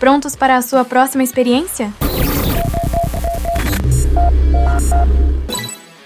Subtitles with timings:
[0.00, 1.92] Prontos para a sua próxima experiência?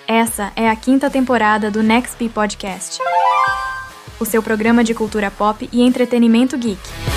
[0.09, 2.99] Essa é a quinta temporada do Nextp Podcast,
[4.19, 7.14] o seu programa de cultura pop e entretenimento geek.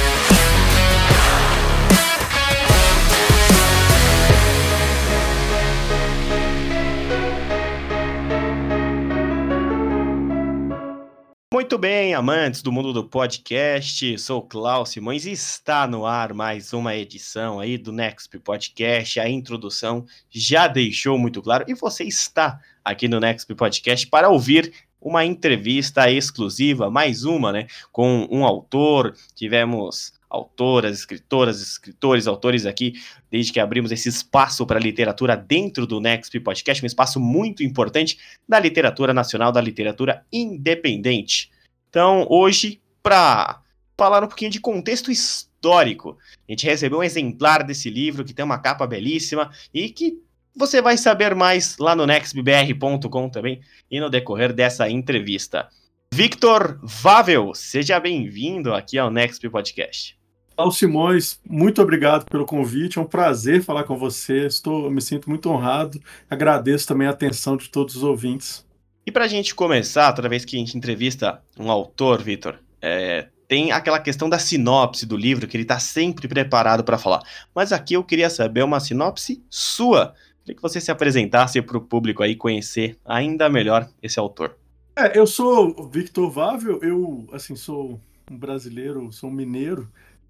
[11.58, 16.72] Muito bem, amantes do mundo do podcast, sou Klaus Simões e está no ar mais
[16.72, 19.20] uma edição aí do Next Podcast.
[19.20, 24.72] A introdução já deixou muito claro e você está aqui no Next Podcast para ouvir
[25.02, 29.16] uma entrevista exclusiva, mais uma, né, com um autor.
[29.34, 32.94] Tivemos autoras, escritoras, escritores, autores aqui,
[33.32, 37.64] desde que abrimos esse espaço para a literatura dentro do Next Podcast, um espaço muito
[37.64, 41.52] importante da literatura nacional, da literatura independente.
[41.90, 43.62] Então, hoje, para
[43.98, 48.46] falar um pouquinho de contexto histórico, a gente recebeu um exemplar desse livro que tem
[48.46, 50.22] uma capa belíssima e que
[50.56, 55.70] você vai saber mais lá no nextbr.com também e no decorrer dessa entrevista.
[56.14, 60.18] Victor Vavel, seja bem-vindo aqui ao Next Podcast.
[60.56, 62.98] Paulo Simões, muito obrigado pelo convite.
[62.98, 64.48] É um prazer falar com você.
[64.48, 66.02] Estou, me sinto muito honrado.
[66.28, 68.66] Agradeço também a atenção de todos os ouvintes.
[69.06, 73.28] E para a gente começar, toda vez que a gente entrevista um autor, Victor, é,
[73.48, 77.22] tem aquela questão da sinopse do livro que ele está sempre preparado para falar.
[77.54, 80.16] Mas aqui eu queria saber uma sinopse sua.
[80.42, 84.58] Queria que você se apresentasse para o público aí conhecer ainda melhor esse autor.
[84.98, 89.88] É, eu sou Victor Vável, eu assim sou um brasileiro, sou um mineiro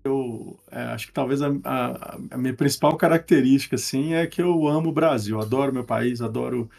[0.08, 4.68] eu é, acho que talvez a, a, a, minha principal característica assim é que eu
[4.68, 6.70] amo o Brasil, adoro meu país, adoro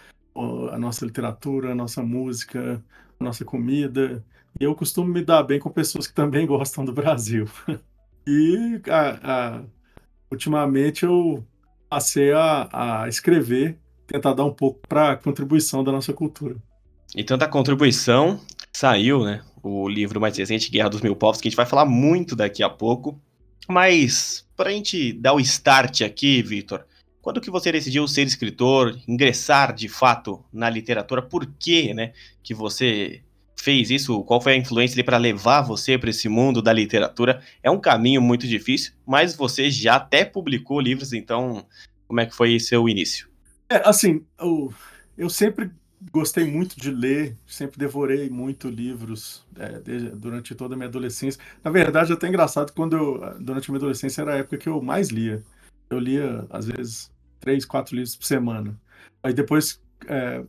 [0.72, 2.82] a nossa literatura, a nossa música,
[3.18, 4.24] a nossa comida.
[4.58, 7.48] E eu costumo me dar bem com pessoas que também gostam do Brasil.
[8.26, 9.62] E a,
[10.30, 11.44] ultimamente eu
[11.88, 16.56] passei a, a escrever, tentar dar um pouco para a contribuição da nossa cultura.
[17.14, 18.40] E tanta contribuição
[18.72, 19.42] saiu, né?
[19.62, 22.62] O livro mais recente, Guerra dos Mil Povos, que a gente vai falar muito daqui
[22.62, 23.20] a pouco.
[23.68, 26.84] Mas, para a gente dar o start aqui, Vitor,
[27.20, 31.20] quando que você decidiu ser escritor, ingressar de fato na literatura?
[31.20, 33.22] Por que, né, que você
[33.54, 34.22] fez isso?
[34.24, 37.42] Qual foi a influência para levar você para esse mundo da literatura?
[37.62, 41.66] É um caminho muito difícil, mas você já até publicou livros, então
[42.06, 43.28] como é que foi seu início?
[43.68, 44.72] É, assim, eu,
[45.18, 45.70] eu sempre
[46.12, 51.40] gostei muito de ler, sempre devorei muito livros é, desde, durante toda a minha adolescência.
[51.62, 54.68] Na verdade, é até engraçado, quando eu, durante a minha adolescência era a época que
[54.68, 55.42] eu mais lia.
[55.90, 57.10] Eu lia, às vezes,
[57.40, 58.78] três, quatro livros por semana.
[59.22, 60.44] Aí depois, é,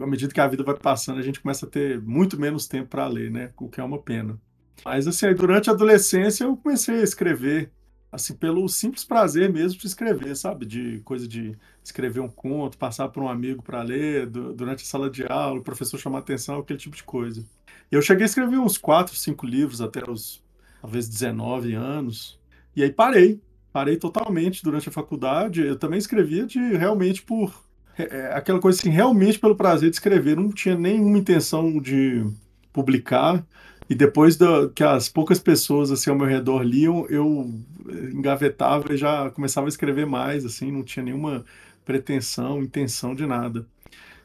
[0.00, 2.88] à medida que a vida vai passando, a gente começa a ter muito menos tempo
[2.88, 3.50] para ler, né?
[3.58, 4.38] O que é uma pena.
[4.84, 7.70] Mas, assim, durante a adolescência eu comecei a escrever
[8.12, 10.66] assim, pelo simples prazer mesmo de escrever, sabe?
[10.66, 14.86] De coisa de escrever um conto, passar para um amigo para ler do, durante a
[14.86, 17.42] sala de aula, o professor chamar atenção, aquele tipo de coisa.
[17.90, 20.42] Eu cheguei a escrever uns quatro, cinco livros até os,
[20.80, 22.38] talvez, 19 anos,
[22.76, 23.40] e aí parei.
[23.72, 25.62] Parei totalmente durante a faculdade.
[25.62, 27.64] Eu também escrevia de realmente por.
[27.96, 30.36] É, é aquela coisa assim, realmente pelo prazer de escrever.
[30.36, 32.22] Não tinha nenhuma intenção de
[32.72, 33.44] publicar.
[33.92, 34.38] E depois
[34.74, 37.52] que as poucas pessoas assim ao meu redor liam, eu
[38.10, 41.44] engavetava e já começava a escrever mais, assim, não tinha nenhuma
[41.84, 43.66] pretensão, intenção de nada.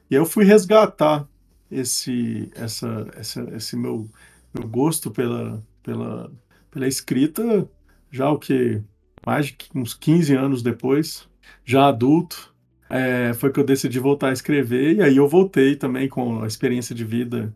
[0.09, 1.27] E aí eu fui resgatar
[1.69, 4.09] esse, essa, essa, esse meu,
[4.53, 6.31] meu gosto pela, pela,
[6.71, 7.69] pela escrita,
[8.09, 8.81] já o que
[9.25, 11.27] mais de uns 15 anos depois,
[11.65, 12.55] já adulto,
[12.89, 16.47] é, foi que eu decidi voltar a escrever, e aí eu voltei também com a
[16.47, 17.53] experiência de vida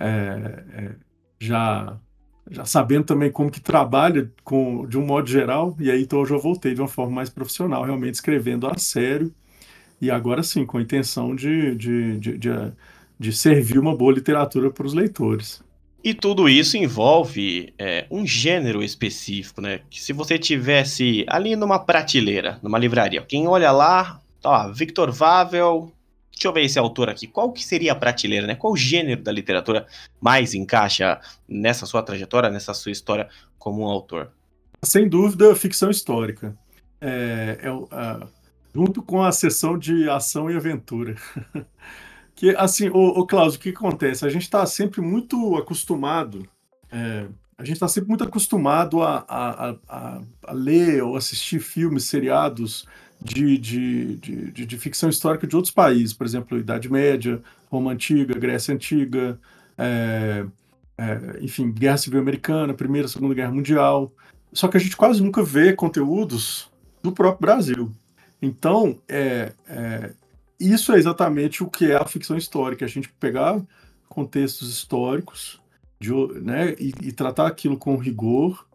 [0.00, 0.92] é, é,
[1.42, 1.98] já
[2.50, 6.26] já sabendo também como que trabalha com, de um modo geral, e aí então eu
[6.26, 9.32] já voltei de uma forma mais profissional, realmente escrevendo a sério,
[10.00, 12.50] e agora sim, com a intenção de, de, de, de,
[13.18, 15.62] de servir uma boa literatura para os leitores.
[16.04, 19.80] E tudo isso envolve é, um gênero específico, né?
[19.88, 25.92] Que se você tivesse ali numa prateleira, numa livraria, quem olha lá, ó, Victor Vavel,
[26.32, 27.26] Deixa eu ver esse autor aqui.
[27.26, 28.54] Qual que seria a prateleira, né?
[28.54, 29.86] Qual gênero da literatura
[30.20, 34.32] mais encaixa nessa sua trajetória, nessa sua história como um autor?
[34.82, 36.56] Sem dúvida, ficção histórica.
[37.00, 38.28] É, é uh,
[38.74, 41.14] junto com a sessão de ação e aventura.
[42.34, 44.26] que, assim, o, o o que acontece?
[44.26, 46.46] A gente está sempre muito acostumado,
[46.90, 47.26] é,
[47.56, 52.86] a gente está sempre muito acostumado a, a, a, a ler ou assistir filmes, seriados
[53.22, 57.40] de, de, de, de, ficção histórica de outros países, por exemplo, Idade Média,
[57.70, 59.38] Roma Antiga, Grécia Antiga,
[59.78, 60.44] é,
[60.98, 64.12] é, enfim, Guerra Civil Americana, Primeira Segunda Guerra Mundial.
[64.52, 66.70] só que a gente quase nunca vê conteúdos
[67.02, 67.92] do próprio Brasil.
[68.40, 70.12] Então, é, é,
[70.58, 73.60] isso é exatamente o que é a ficção histórica, a gente pegar
[74.08, 75.60] contextos históricos
[76.00, 78.66] de, né, e, e tratar aquilo com rigor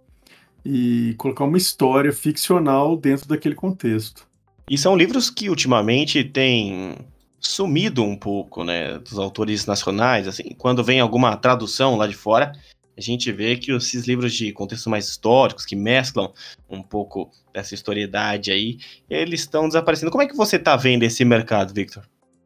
[0.65, 4.26] e colocar uma história ficcional dentro daquele contexto.
[4.69, 6.95] E são livros que ultimamente têm
[7.39, 12.51] sumido um pouco, né, dos autores nacionais, assim, quando vem alguma tradução lá de fora,
[12.97, 16.33] a gente vê que esses livros de contextos mais históricos, que mesclam
[16.67, 20.11] um pouco dessa historiedade aí, eles estão desaparecendo.
[20.11, 22.03] Como é que você está vendo esse mercado, Victor?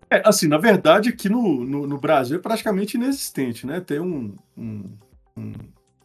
[0.09, 3.79] É, assim, na verdade, aqui no, no, no, Brasil é praticamente inexistente, né?
[3.79, 4.91] Tem um, um,
[5.37, 5.53] um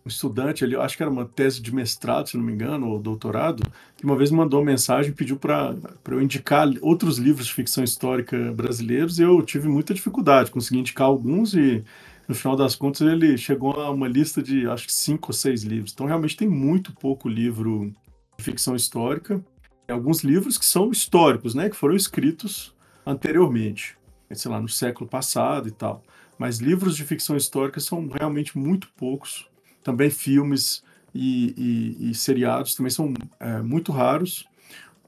[0.06, 2.98] um estudante ali, acho que era uma tese de mestrado, se não me engano, ou
[3.00, 3.64] doutorado,
[3.96, 5.74] que uma vez mandou uma mensagem e pediu para
[6.08, 11.08] eu indicar outros livros de ficção histórica brasileiros e eu tive muita dificuldade, consegui indicar
[11.08, 11.82] alguns e
[12.28, 15.64] no final das contas ele chegou a uma lista de acho que cinco ou seis
[15.64, 15.92] livros.
[15.92, 17.92] Então realmente tem muito pouco livro
[18.38, 19.44] de ficção histórica.
[19.88, 22.72] Tem alguns livros que são históricos, né, que foram escritos
[23.04, 23.96] anteriormente,
[24.32, 26.04] sei lá, no século passado e tal.
[26.38, 29.48] Mas livros de ficção histórica são realmente muito poucos
[29.86, 30.82] também filmes
[31.14, 34.44] e, e, e seriados também são é, muito raros.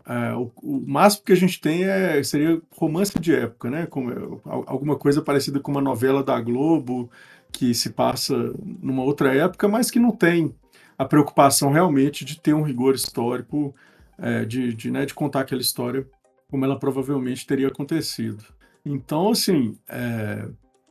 [0.07, 3.87] É, o, o, máximo que a gente tem é, seria romance de época, né?
[3.87, 7.11] Como, é, alguma coisa parecida com uma novela da Globo
[7.51, 10.55] que se passa numa outra época, mas que não tem
[10.97, 13.75] a preocupação realmente de ter um rigor histórico,
[14.17, 16.07] é, de, de, né, de contar aquela história
[16.49, 18.45] como ela provavelmente teria acontecido.
[18.85, 20.49] Então, assim, é,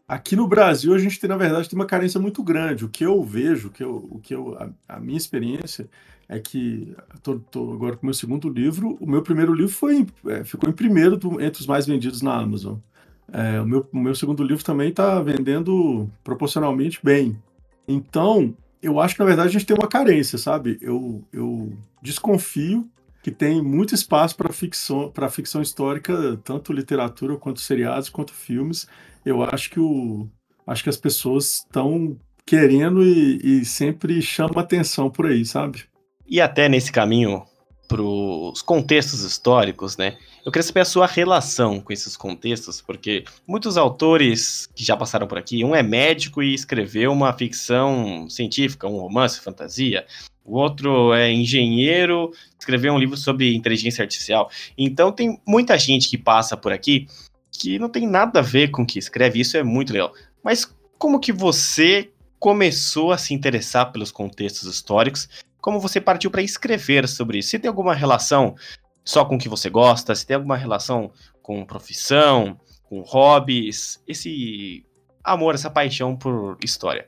[0.07, 2.85] Aqui no Brasil, a gente tem, na verdade, tem uma carência muito grande.
[2.85, 5.89] O que eu vejo, o que eu, o que eu, a, a minha experiência
[6.29, 8.97] é que estou agora com o meu segundo livro.
[9.01, 12.35] O meu primeiro livro foi, é, ficou em primeiro do, entre os mais vendidos na
[12.37, 12.77] Amazon.
[13.33, 17.37] É, o, meu, o meu segundo livro também está vendendo proporcionalmente bem.
[17.85, 20.77] Então, eu acho que, na verdade, a gente tem uma carência, sabe?
[20.81, 22.89] Eu, eu desconfio
[23.27, 28.87] que tem muito espaço para ficção, para ficção histórica, tanto literatura quanto seriados, quanto filmes
[29.25, 30.29] eu acho que o
[30.65, 35.83] acho que as pessoas estão querendo e, e sempre chama atenção por aí, sabe?
[36.25, 37.43] E até nesse caminho
[37.85, 40.17] para os contextos históricos, né?
[40.45, 45.27] Eu queria saber a sua relação com esses contextos, porque muitos autores que já passaram
[45.27, 50.05] por aqui, um é médico e escreveu uma ficção científica, um romance, fantasia.
[50.47, 54.49] O outro é engenheiro, escreveu um livro sobre inteligência artificial.
[54.77, 57.05] Então tem muita gente que passa por aqui
[57.51, 60.13] que não tem nada a ver com o que escreve, isso é muito legal.
[60.41, 60.65] Mas
[60.97, 65.27] como que você começou a se interessar pelos contextos históricos?
[65.59, 67.49] Como você partiu para escrever sobre isso?
[67.49, 68.55] Se tem alguma relação
[69.03, 70.15] só com o que você gosta?
[70.15, 71.11] Se tem alguma relação
[71.41, 74.01] com profissão, com hobbies?
[74.07, 74.85] Esse
[75.23, 77.07] amor, essa paixão por história?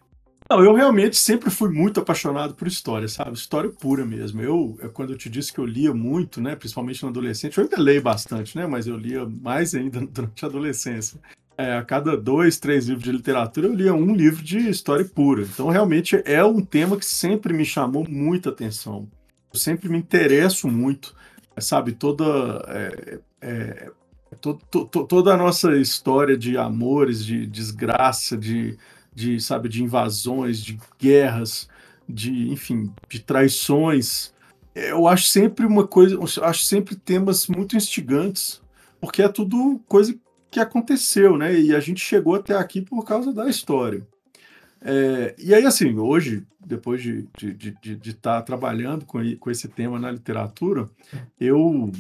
[0.52, 3.34] Não, eu realmente sempre fui muito apaixonado por história, sabe?
[3.34, 4.42] História pura mesmo.
[4.42, 7.80] Eu, quando eu te disse que eu lia muito, né, principalmente na adolescência, eu ainda
[7.80, 11.20] leio bastante, né, mas eu lia mais ainda durante a adolescência.
[11.56, 15.44] É, a cada dois, três livros de literatura, eu lia um livro de história pura.
[15.44, 19.08] Então, realmente, é um tema que sempre me chamou muita atenção.
[19.54, 21.14] Eu sempre me interesso muito,
[21.60, 21.92] sabe?
[21.92, 22.26] Toda,
[22.70, 23.92] é, é,
[24.42, 28.78] to, to, toda a nossa história de amores, de desgraça, de
[29.14, 31.68] de, sabe, de invasões, de guerras,
[32.08, 34.34] de, enfim, de traições.
[34.74, 38.62] Eu acho sempre uma coisa, acho sempre temas muito instigantes,
[39.00, 40.18] porque é tudo coisa
[40.50, 41.60] que aconteceu, né?
[41.60, 44.06] E a gente chegou até aqui por causa da história.
[44.82, 49.52] É, e aí, assim, hoje, depois de estar de, de, de tá trabalhando com, com
[49.52, 50.90] esse tema na literatura,
[51.40, 51.92] eu,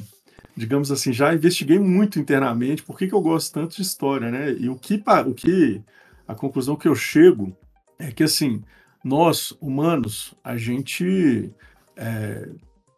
[0.55, 4.53] digamos assim, já investiguei muito internamente por que, que eu gosto tanto de história, né?
[4.53, 5.81] E o que, o que
[6.29, 7.57] a conclusão que eu chego
[7.97, 8.61] é que assim
[9.03, 11.51] nós humanos a gente
[11.97, 12.47] é,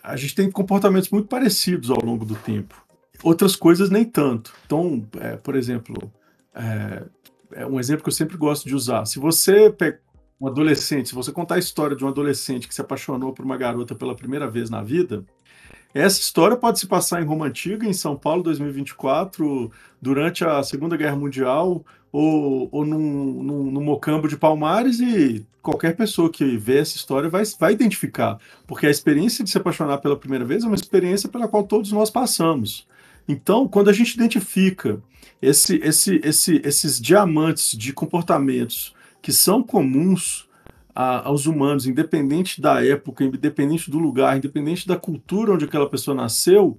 [0.04, 2.76] a gente tem comportamentos muito parecidos ao longo do tempo.
[3.24, 4.54] Outras coisas nem tanto.
[4.66, 6.12] Então é, por exemplo
[6.54, 7.06] é,
[7.54, 9.06] é, um exemplo que eu sempre gosto de usar.
[9.06, 10.02] Se você pega
[10.40, 13.56] um adolescente se você contar a história de um adolescente que se apaixonou por uma
[13.56, 15.24] garota pela primeira vez na vida
[15.94, 19.70] essa história pode se passar em Roma Antiga, em São Paulo, 2024,
[20.02, 25.96] durante a Segunda Guerra Mundial, ou, ou num, num, num mocambo de Palmares, e qualquer
[25.96, 28.38] pessoa que vê essa história vai, vai identificar.
[28.68, 31.91] Porque a experiência de se apaixonar pela primeira vez é uma experiência pela qual todos
[31.91, 32.88] nós passamos.
[33.27, 35.01] Então, quando a gente identifica
[35.41, 40.50] esse, esse, esse, esses diamantes de comportamentos que são comuns
[40.94, 46.15] a, aos humanos, independente da época, independente do lugar, independente da cultura onde aquela pessoa
[46.15, 46.77] nasceu,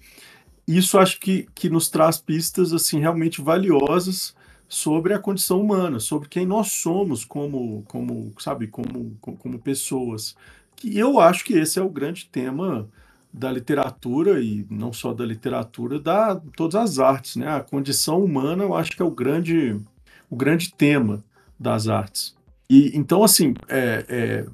[0.66, 4.34] isso acho que, que nos traz pistas assim realmente valiosas
[4.72, 10.34] sobre a condição humana, sobre quem nós somos como, como sabe, como, como pessoas.
[10.74, 12.88] que eu acho que esse é o grande tema
[13.30, 17.48] da literatura e não só da literatura, da todas as artes, né?
[17.48, 19.78] A condição humana, eu acho que é o grande,
[20.30, 21.22] o grande tema
[21.60, 22.34] das artes.
[22.68, 24.46] E então, assim, é, é,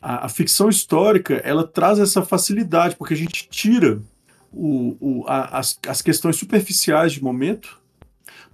[0.00, 4.00] a, a, ficção histórica ela traz essa facilidade porque a gente tira
[4.50, 7.78] o, o, a, as, as questões superficiais de momento,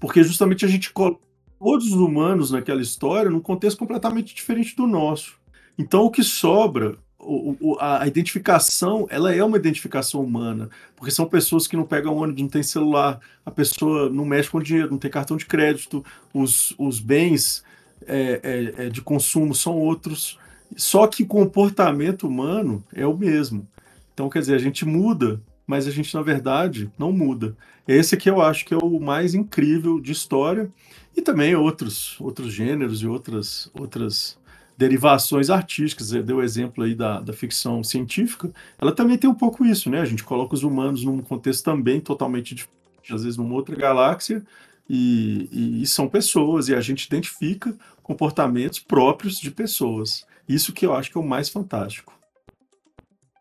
[0.03, 1.21] porque justamente a gente coloca
[1.61, 5.35] todos os humanos naquela história num contexto completamente diferente do nosso.
[5.79, 11.69] Então, o que sobra o, a identificação, ela é uma identificação humana, porque são pessoas
[11.69, 15.09] que não pegam ônibus, não tem celular, a pessoa não mexe com dinheiro, não tem
[15.09, 16.05] cartão de crédito,
[16.35, 17.63] os, os bens
[18.05, 20.37] é, é, é, de consumo são outros,
[20.77, 23.69] só que o comportamento humano é o mesmo.
[24.13, 27.57] Então, quer dizer, a gente muda, mas a gente, na verdade, não muda.
[27.87, 30.71] Esse aqui eu acho que é o mais incrível de história,
[31.17, 34.39] e também outros, outros gêneros e outras, outras
[34.77, 38.51] derivações artísticas, você deu o exemplo aí da, da ficção científica,
[38.81, 40.01] ela também tem um pouco isso, né?
[40.01, 44.43] A gente coloca os humanos num contexto também totalmente diferente, às vezes numa outra galáxia,
[44.89, 50.27] e, e, e são pessoas, e a gente identifica comportamentos próprios de pessoas.
[50.49, 52.13] Isso que eu acho que é o mais fantástico.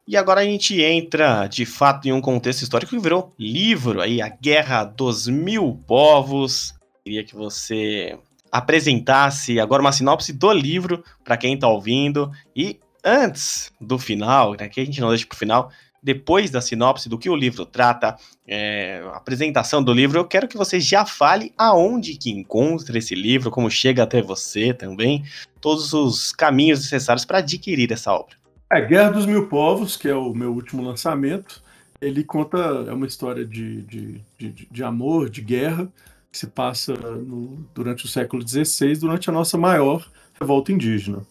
[0.07, 4.21] E agora a gente entra, de fato, em um contexto histórico que virou livro aí,
[4.21, 6.73] a Guerra dos Mil Povos.
[7.03, 8.17] Queria que você
[8.51, 12.31] apresentasse agora uma sinopse do livro para quem está ouvindo.
[12.55, 15.71] E antes do final, né, que a gente não deixa para o final,
[16.03, 18.17] depois da sinopse do que o livro trata,
[18.47, 23.51] é, apresentação do livro, eu quero que você já fale aonde que encontra esse livro,
[23.51, 25.23] como chega até você também,
[25.61, 28.40] todos os caminhos necessários para adquirir essa obra.
[28.73, 31.61] É Guerra dos Mil Povos, que é o meu último lançamento.
[31.99, 35.91] Ele conta, é uma história de, de, de, de amor, de guerra,
[36.31, 40.09] que se passa no, durante o século XVI, durante a nossa maior
[40.39, 41.21] revolta indígena.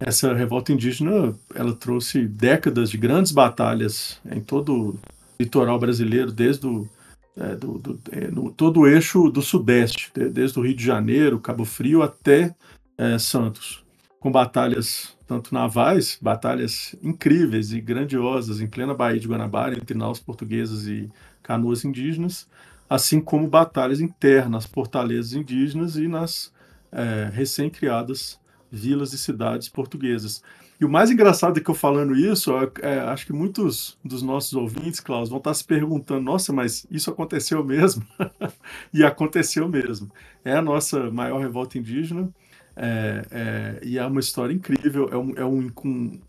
[0.00, 4.98] Essa revolta indígena ela trouxe décadas de grandes batalhas em todo o
[5.38, 6.88] litoral brasileiro, desde o,
[7.36, 11.38] é, do, do, é, no, todo o eixo do Sudeste, desde o Rio de Janeiro,
[11.38, 12.52] Cabo Frio até
[12.98, 13.84] é, Santos,
[14.24, 20.18] com batalhas tanto navais, batalhas incríveis e grandiosas em plena Baía de Guanabara, entre naus
[20.18, 21.10] portuguesas e
[21.42, 22.48] canoas indígenas,
[22.88, 26.50] assim como batalhas internas, fortalezas indígenas e nas
[26.90, 28.40] é, recém-criadas
[28.72, 30.42] vilas e cidades portuguesas.
[30.80, 32.50] E o mais engraçado é que eu falando isso,
[32.80, 37.10] é, acho que muitos dos nossos ouvintes, Klaus, vão estar se perguntando: nossa, mas isso
[37.10, 38.02] aconteceu mesmo?
[38.90, 40.10] e aconteceu mesmo.
[40.42, 42.32] É a nossa maior revolta indígena.
[42.76, 45.70] É, é, e é uma história incrível, é, um, é um,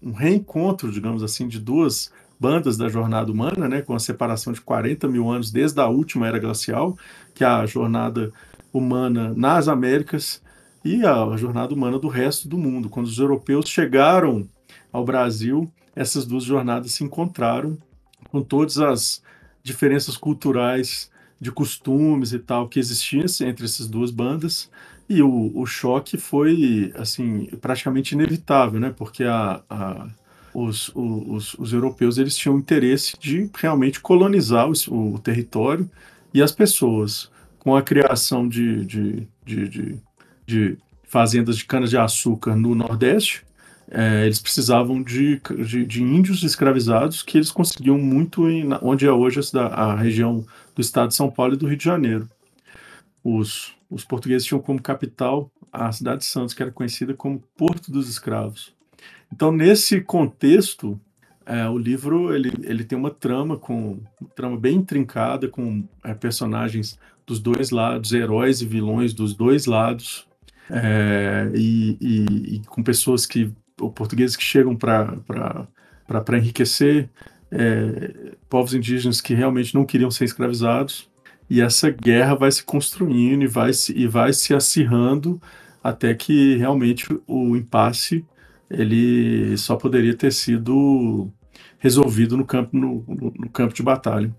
[0.02, 4.62] um, reencontro, digamos assim, de duas bandas da jornada humana, né, com a separação de
[4.62, 6.98] 40 mil anos desde a última era glacial,
[7.34, 8.32] que é a jornada
[8.72, 10.42] humana nas Américas
[10.84, 12.90] e a jornada humana do resto do mundo.
[12.90, 14.48] Quando os europeus chegaram
[14.92, 17.78] ao Brasil, essas duas jornadas se encontraram
[18.30, 19.24] com todas as
[19.64, 21.10] diferenças culturais,
[21.40, 24.70] de costumes e tal que existiam entre essas duas bandas.
[25.08, 28.94] E o, o choque foi assim praticamente inevitável, né?
[28.96, 30.08] Porque a, a
[30.54, 35.90] os, os, os, europeus eles tinham interesse de realmente colonizar o, o território
[36.34, 37.30] e as pessoas.
[37.60, 40.00] Com a criação de, de, de, de,
[40.46, 43.44] de fazendas de cana-de-açúcar no Nordeste,
[43.90, 49.12] é, eles precisavam de, de, de, índios escravizados que eles conseguiam muito em onde é
[49.12, 50.46] hoje a, a, região
[50.76, 52.30] do estado de São Paulo e do Rio de Janeiro.
[53.24, 57.92] Os, os portugueses tinham como capital a cidade de Santos, que era conhecida como Porto
[57.92, 58.74] dos Escravos.
[59.32, 61.00] Então, nesse contexto,
[61.46, 66.14] é, o livro ele, ele tem uma trama com uma trama bem intrincada com é,
[66.14, 70.28] personagens dos dois lados, heróis e vilões dos dois lados,
[70.70, 73.52] é, e, e, e, com pessoas que
[73.94, 75.68] portugueses que chegam para
[76.38, 77.10] enriquecer,
[77.52, 81.10] é, povos indígenas que realmente não queriam ser escravizados,
[81.50, 85.42] e essa guerra vai se construindo e vai se, e vai se acirrando
[85.84, 88.26] até que realmente o impasse
[88.70, 91.32] ele só poderia ter sido
[91.78, 94.36] resolvido no campo, no, no campo de batalha.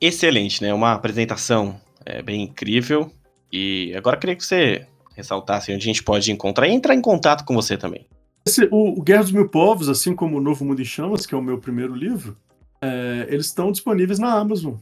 [0.00, 0.72] Excelente, né?
[0.72, 3.10] Uma apresentação é, bem incrível.
[3.52, 7.44] E agora queria que você ressaltasse onde a gente pode encontrar e entrar em contato
[7.44, 8.06] com você também.
[8.46, 11.34] Esse, o, o, Guerra dos Mil Povos, assim como o Novo Mundo em Chamas, que
[11.34, 12.36] é o meu primeiro livro,
[12.80, 14.74] é, eles estão disponíveis na Amazon.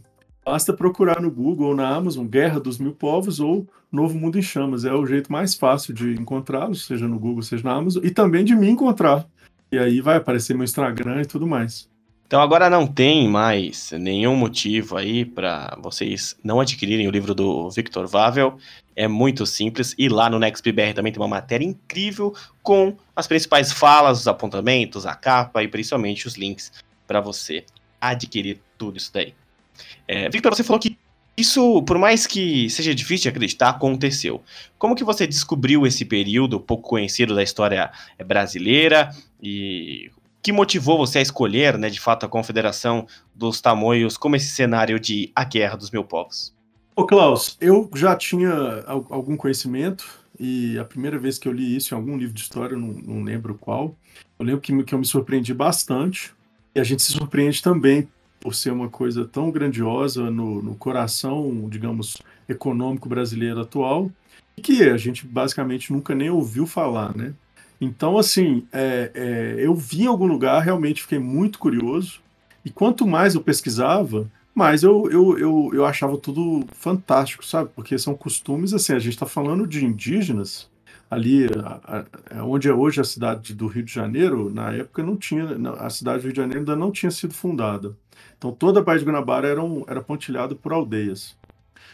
[0.45, 4.43] Basta procurar no Google ou na Amazon Guerra dos Mil Povos ou Novo Mundo em
[4.43, 4.85] Chamas.
[4.85, 8.45] É o jeito mais fácil de encontrá-los, seja no Google, seja na Amazon, e também
[8.45, 9.25] de me encontrar.
[9.71, 11.89] E aí vai aparecer meu Instagram e tudo mais.
[12.27, 17.71] Então agora não tem mais nenhum motivo aí para vocês não adquirirem o livro do
[17.71, 18.57] Victor Vavel.
[18.97, 23.71] É muito simples e lá no NextBR também tem uma matéria incrível com as principais
[23.71, 26.73] falas, os apontamentos, a capa e principalmente os links
[27.07, 27.65] para você
[28.01, 29.35] adquirir tudo isso daí.
[30.07, 30.97] É, Victor, você falou que
[31.37, 34.43] isso, por mais que seja difícil de acreditar, aconteceu.
[34.79, 37.91] Como que você descobriu esse período pouco conhecido da história
[38.27, 39.11] brasileira
[39.43, 40.11] e
[40.43, 44.99] que motivou você a escolher, né, de fato, a Confederação dos Tamoios como esse cenário
[44.99, 46.55] de A Guerra dos Mil Povos?
[46.95, 50.05] Ô Klaus, eu já tinha algum conhecimento
[50.39, 53.23] e a primeira vez que eu li isso em algum livro de história, não, não
[53.23, 53.97] lembro qual,
[54.39, 56.35] eu lembro que, que eu me surpreendi bastante
[56.75, 58.09] e a gente se surpreende também
[58.43, 62.17] por ser uma coisa tão grandiosa no, no coração, digamos,
[62.49, 64.11] econômico brasileiro atual,
[64.61, 67.33] que a gente basicamente nunca nem ouviu falar, né?
[67.81, 72.21] Então, assim, é, é, eu vi em algum lugar, realmente fiquei muito curioso,
[72.65, 77.71] e quanto mais eu pesquisava, mais eu, eu, eu, eu achava tudo fantástico, sabe?
[77.75, 80.69] Porque são costumes, assim, a gente está falando de indígenas,
[81.09, 82.05] ali, a,
[82.39, 85.45] a, onde é hoje a cidade do Rio de Janeiro, na época não tinha,
[85.79, 87.97] a cidade do Rio de Janeiro ainda não tinha sido fundada.
[88.43, 91.37] Então toda a Baía de Guanabara era, um, era pontilhado por aldeias.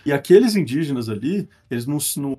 [0.07, 2.39] E aqueles indígenas ali, eles não, não,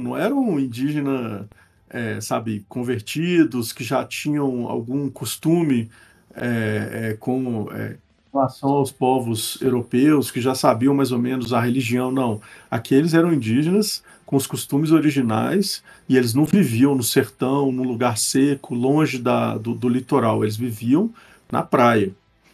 [0.00, 1.44] não eram indígenas,
[1.90, 5.90] é, sabe, convertidos, que já tinham algum costume
[6.34, 7.98] é, é, com é,
[8.32, 12.40] relação aos povos europeus, que já sabiam mais ou menos a religião, não.
[12.70, 18.16] Aqueles eram indígenas com os costumes originais e eles não viviam no sertão, num lugar
[18.16, 20.44] seco, longe da, do, do litoral.
[20.44, 21.12] Eles viviam
[21.52, 22.10] na praia.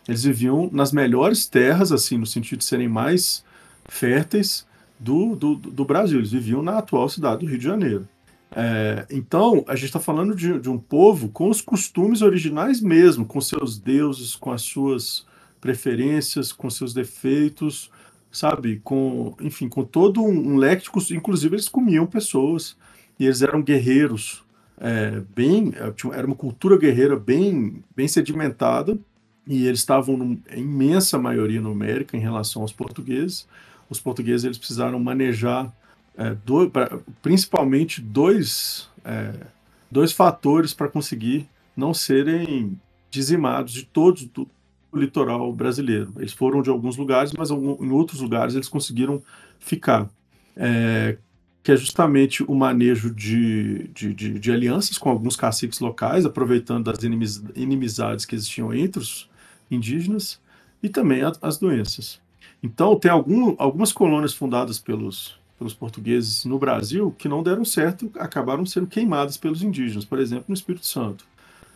[0.09, 3.45] Eles viviam nas melhores terras, assim, no sentido de serem mais
[3.89, 4.67] férteis
[4.99, 6.19] do, do, do Brasil.
[6.19, 8.09] Eles viviam na atual cidade do Rio de Janeiro.
[8.55, 13.27] É, então, a gente está falando de, de, um povo com os costumes originais mesmo,
[13.27, 15.27] com seus deuses, com as suas
[15.61, 17.91] preferências, com seus defeitos,
[18.31, 18.81] sabe?
[18.85, 21.17] Com, enfim, com todo um, um leque de.
[21.17, 22.77] Inclusive, eles comiam pessoas
[23.19, 24.45] e eles eram guerreiros,
[24.79, 28.97] é, bem, é, era uma cultura guerreira bem, bem sedimentada
[29.47, 33.47] e eles estavam em imensa maioria numérica em relação aos portugueses.
[33.89, 35.73] Os portugueses eles precisaram manejar
[36.17, 39.33] é, do, pra, principalmente dois, é,
[39.91, 42.79] dois fatores para conseguir não serem
[43.11, 44.49] dizimados de todos do,
[44.93, 46.13] litoral brasileiro.
[46.17, 49.23] Eles foram de alguns lugares, mas em outros lugares eles conseguiram
[49.59, 50.09] ficar.
[50.57, 51.19] É,
[51.63, 56.85] que é justamente o manejo de, de, de, de, alianças com alguns caciques locais, aproveitando
[56.85, 57.03] das
[57.57, 59.29] inimizades que existiam entre os,
[59.71, 60.41] indígenas
[60.83, 62.21] e também a, as doenças.
[62.63, 68.11] Então, tem algum, algumas colônias fundadas pelos, pelos portugueses no Brasil que não deram certo,
[68.19, 71.25] acabaram sendo queimadas pelos indígenas, por exemplo, no Espírito Santo.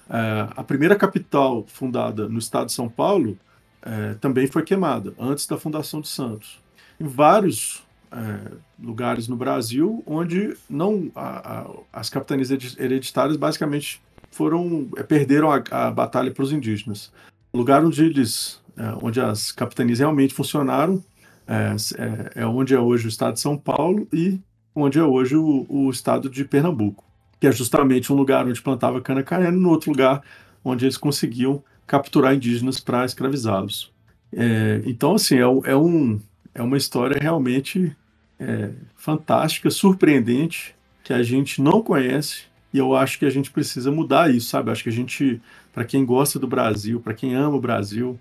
[0.09, 3.39] É, a primeira capital fundada no estado de São Paulo
[3.83, 6.59] é, também foi queimada, antes da fundação de Santos.
[6.99, 14.89] Em vários é, lugares no Brasil, onde não a, a, as capitanias hereditárias basicamente foram
[14.97, 17.13] é, perderam a, a batalha para os indígenas.
[17.53, 21.03] Lugar onde eles, é, onde as capitanias realmente funcionaram
[21.47, 24.39] é, é, é, onde é hoje o estado de São Paulo e
[24.75, 27.05] onde é hoje o, o estado de Pernambuco,
[27.41, 30.23] que é justamente um lugar onde plantava cana-caiana, no outro lugar
[30.65, 33.93] onde eles conseguiam capturar indígenas para escravizá-los.
[34.33, 36.21] É, então, assim, é, é, um,
[36.55, 37.97] é uma história realmente
[38.39, 43.91] é, fantástica, surpreendente, que a gente não conhece e eu acho que a gente precisa
[43.91, 44.71] mudar isso, sabe?
[44.71, 45.41] Acho que a gente,
[45.73, 48.19] para quem gosta do Brasil, para quem ama o Brasil,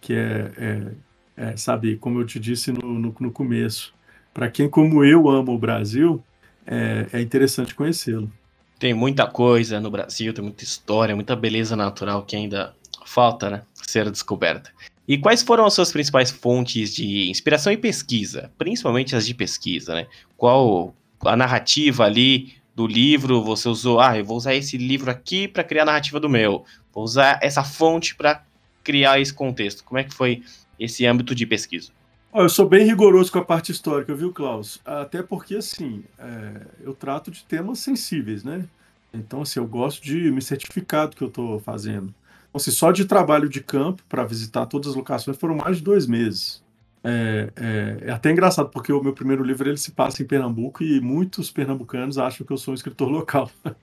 [0.00, 0.92] que é, é,
[1.36, 3.92] é, sabe, como eu te disse no, no, no começo,
[4.32, 6.22] para quem como eu amo o Brasil,
[6.66, 8.30] é, é interessante conhecê-lo.
[8.78, 12.74] Tem muita coisa no Brasil, tem muita história, muita beleza natural que ainda
[13.04, 14.70] falta, né, ser descoberta.
[15.06, 19.92] E quais foram as suas principais fontes de inspiração e pesquisa, principalmente as de pesquisa,
[19.92, 20.06] né?
[20.36, 25.46] Qual a narrativa ali do livro, você usou, ah, eu vou usar esse livro aqui
[25.46, 26.64] para criar a narrativa do meu,
[26.94, 28.42] vou usar essa fonte para
[28.82, 29.84] criar esse contexto.
[29.84, 30.42] Como é que foi
[30.78, 31.92] esse âmbito de pesquisa?
[32.32, 34.80] eu sou bem rigoroso com a parte histórica, viu, Klaus?
[34.84, 38.64] Até porque, assim, é, eu trato de temas sensíveis, né?
[39.12, 42.14] Então, assim, eu gosto de me certificar do que eu estou fazendo.
[42.48, 45.82] Então, assim, só de trabalho de campo para visitar todas as locações foram mais de
[45.82, 46.62] dois meses.
[47.02, 50.82] É, é, é, até engraçado, porque o meu primeiro livro ele se passa em Pernambuco
[50.82, 53.50] e muitos pernambucanos acham que eu sou um escritor local.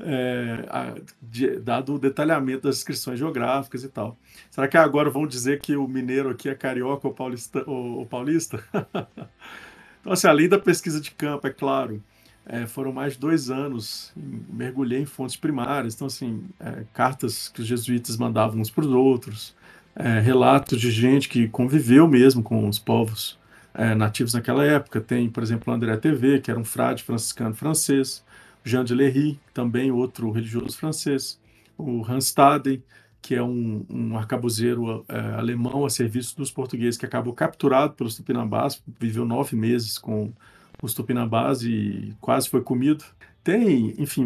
[0.00, 4.16] É, a, de, dado o detalhamento das descrições geográficas e tal.
[4.48, 7.64] Será que agora vão dizer que o mineiro aqui é carioca ou paulista?
[7.66, 8.62] Ou, ou paulista?
[10.00, 12.00] então, assim, além da pesquisa de campo, é claro,
[12.46, 17.60] é, foram mais de dois anos, mergulhei em fontes primárias, então, assim, é, cartas que
[17.60, 19.54] os jesuítas mandavam uns para os outros,
[19.98, 23.36] é, relatos de gente que conviveu mesmo com os povos
[23.74, 25.00] é, nativos naquela época.
[25.00, 28.24] Tem, por exemplo, André TV, que era um frade franciscano francês,
[28.64, 31.40] Jean de Lery, também outro religioso francês,
[31.76, 32.80] o Hans Staden,
[33.20, 38.14] que é um, um arcabuzeiro é, alemão a serviço dos portugueses, que acabou capturado pelos
[38.14, 40.32] tupinambás, viveu nove meses com
[40.80, 43.04] os tupinambás e quase foi comido.
[43.42, 44.24] Tem, enfim,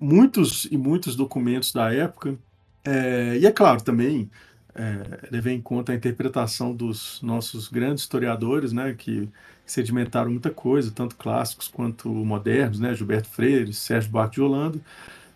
[0.00, 2.36] muitos e muitos documentos da época,
[2.84, 4.28] é, e é claro também
[4.74, 9.28] é, levei em conta a interpretação dos nossos grandes historiadores, né, que
[9.66, 14.78] sedimentaram muita coisa, tanto clássicos quanto modernos, né, Gilberto Freire, Sérgio Buarque de Holanda.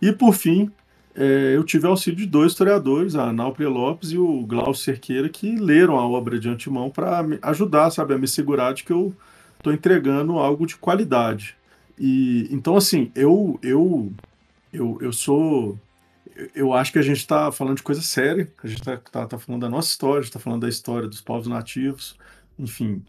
[0.00, 0.70] E, por fim,
[1.14, 5.56] é, eu tive auxílio de dois historiadores, a Nauplia Lopes e o Glaucio Cerqueira, que
[5.56, 9.14] leram a obra de antemão para ajudar, sabe, a me segurar de que eu
[9.56, 11.56] estou entregando algo de qualidade.
[11.98, 14.12] E então, assim, eu eu
[14.72, 15.78] eu, eu sou
[16.54, 19.38] eu acho que a gente está falando de coisa séria, a gente está tá, tá
[19.38, 22.16] falando da nossa história, está falando da história dos povos nativos,
[22.58, 23.04] enfim.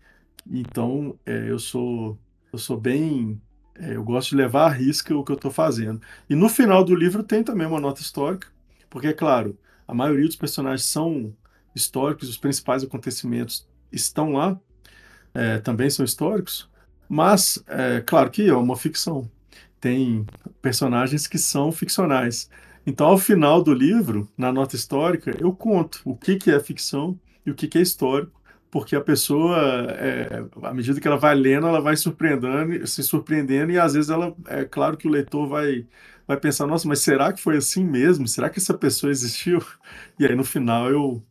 [0.49, 2.17] Então, é, eu sou
[2.51, 3.41] eu sou bem,
[3.75, 6.01] é, eu gosto de levar à risca o que eu estou fazendo.
[6.29, 8.47] E no final do livro tem também uma nota histórica,
[8.89, 11.33] porque é claro, a maioria dos personagens são
[11.75, 14.59] históricos, os principais acontecimentos estão lá,
[15.33, 16.69] é, também são históricos,
[17.07, 19.29] mas é claro que é uma ficção.
[19.79, 20.25] Tem
[20.61, 22.49] personagens que são ficcionais.
[22.89, 27.19] Então, ao final do livro, na nota histórica, eu conto o que, que é ficção
[27.45, 29.57] e o que, que é histórico, porque a pessoa,
[29.91, 34.09] é, à medida que ela vai lendo, ela vai surpreendendo, se surpreendendo, e às vezes
[34.09, 35.85] ela, é claro que o leitor vai,
[36.25, 38.25] vai pensar, nossa, mas será que foi assim mesmo?
[38.25, 39.61] Será que essa pessoa existiu?
[40.17, 41.21] E aí no final eu,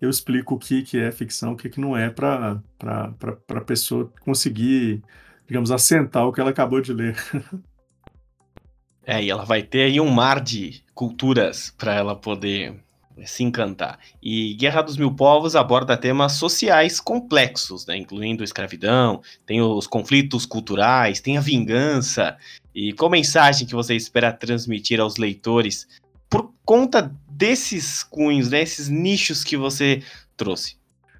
[0.00, 4.12] eu explico o que, que é ficção, o que, que não é, para a pessoa
[4.20, 5.02] conseguir,
[5.46, 7.16] digamos, assentar o que ela acabou de ler.
[9.06, 12.74] É, e ela vai ter aí um mar de culturas para ela poder
[13.26, 13.98] se encantar.
[14.22, 20.46] E Guerra dos Mil Povos aborda temas sociais complexos, né, incluindo escravidão, tem os conflitos
[20.46, 22.36] culturais, tem a vingança.
[22.74, 25.86] E qual mensagem que você espera transmitir aos leitores
[26.28, 30.02] por conta desses cunhos, né, esses nichos que você
[30.36, 30.76] trouxe?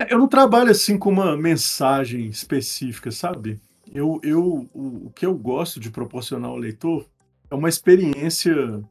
[0.09, 3.61] Eu não trabalho assim com uma mensagem específica, sabe?
[3.93, 7.07] Eu, eu, o, o que eu gosto de proporcionar ao leitor
[7.51, 8.83] é uma experiência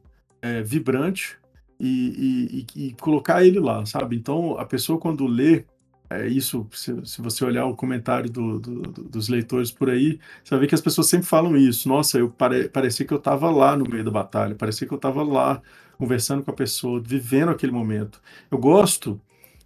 [0.42, 1.38] é, vibrante
[1.78, 4.16] e, e, e, colocar ele lá, sabe?
[4.16, 5.64] Então, a pessoa quando lê
[6.10, 10.50] é, isso, se, se, você olhar o comentário do, do, dos leitores por aí, você
[10.50, 11.88] vai ver que as pessoas sempre falam isso.
[11.88, 14.96] Nossa, eu pare, parecia que eu estava lá no meio da batalha, parecia que eu
[14.96, 15.62] estava lá
[15.96, 18.20] conversando com a pessoa, vivendo aquele momento.
[18.50, 19.20] Eu gosto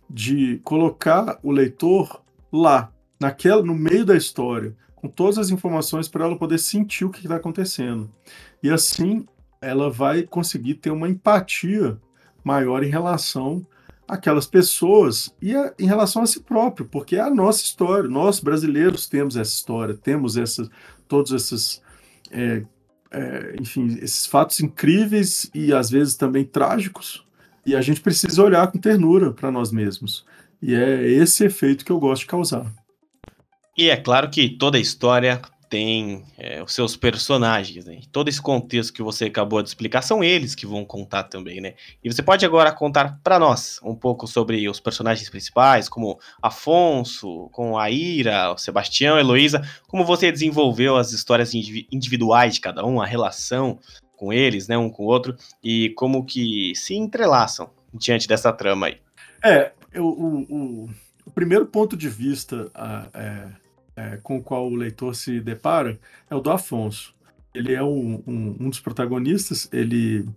[0.08, 6.24] de colocar o leitor lá, naquela, no meio da história, com todas as informações para
[6.24, 8.10] ela poder sentir o que está acontecendo.
[8.62, 9.26] E assim
[9.60, 12.00] ela vai conseguir ter uma empatia
[12.42, 13.66] maior em relação
[14.08, 18.08] àquelas pessoas e a, em relação a si próprio, porque é a nossa história.
[18.08, 20.70] Nós brasileiros temos essa história, temos essas,
[21.06, 21.82] todos esses,
[22.30, 22.64] é,
[23.10, 27.26] é, enfim, esses fatos incríveis e às vezes também trágicos.
[27.66, 30.24] E a gente precisa olhar com ternura para nós mesmos.
[30.62, 32.83] E é esse efeito que eu gosto de causar.
[33.76, 35.40] E é claro que toda história
[35.74, 38.00] tem é, os seus personagens, né?
[38.12, 41.74] Todo esse contexto que você acabou de explicar são eles que vão contar também, né?
[42.02, 47.48] E você pode agora contar para nós um pouco sobre os personagens principais, como Afonso,
[47.50, 52.86] com a Ira, o Sebastião, a Heloísa, como você desenvolveu as histórias individuais de cada
[52.86, 53.80] um, a relação
[54.16, 58.86] com eles, né, um com o outro, e como que se entrelaçam diante dessa trama
[58.86, 58.98] aí.
[59.42, 60.90] É, o, o,
[61.26, 62.70] o primeiro ponto de vista
[63.12, 63.63] é,
[63.96, 65.98] é, com o qual o leitor se depara
[66.30, 67.14] é o do Afonso.
[67.54, 70.28] Ele é um, um, um dos protagonistas, ele,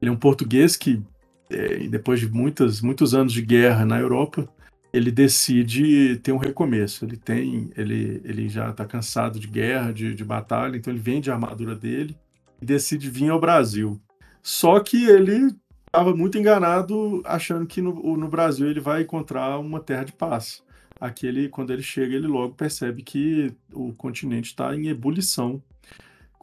[0.00, 1.02] ele é um português que,
[1.50, 4.48] é, depois de muitas, muitos anos de guerra na Europa,
[4.92, 7.04] ele decide ter um recomeço.
[7.04, 11.30] Ele tem, ele, ele já está cansado de guerra, de, de batalha, então ele vende
[11.30, 12.16] a armadura dele
[12.60, 14.00] e decide vir ao Brasil.
[14.42, 15.54] Só que ele
[15.86, 20.64] estava muito enganado, achando que no, no Brasil ele vai encontrar uma terra de paz
[21.00, 25.62] aquele quando ele chega, ele logo percebe que o continente está em ebulição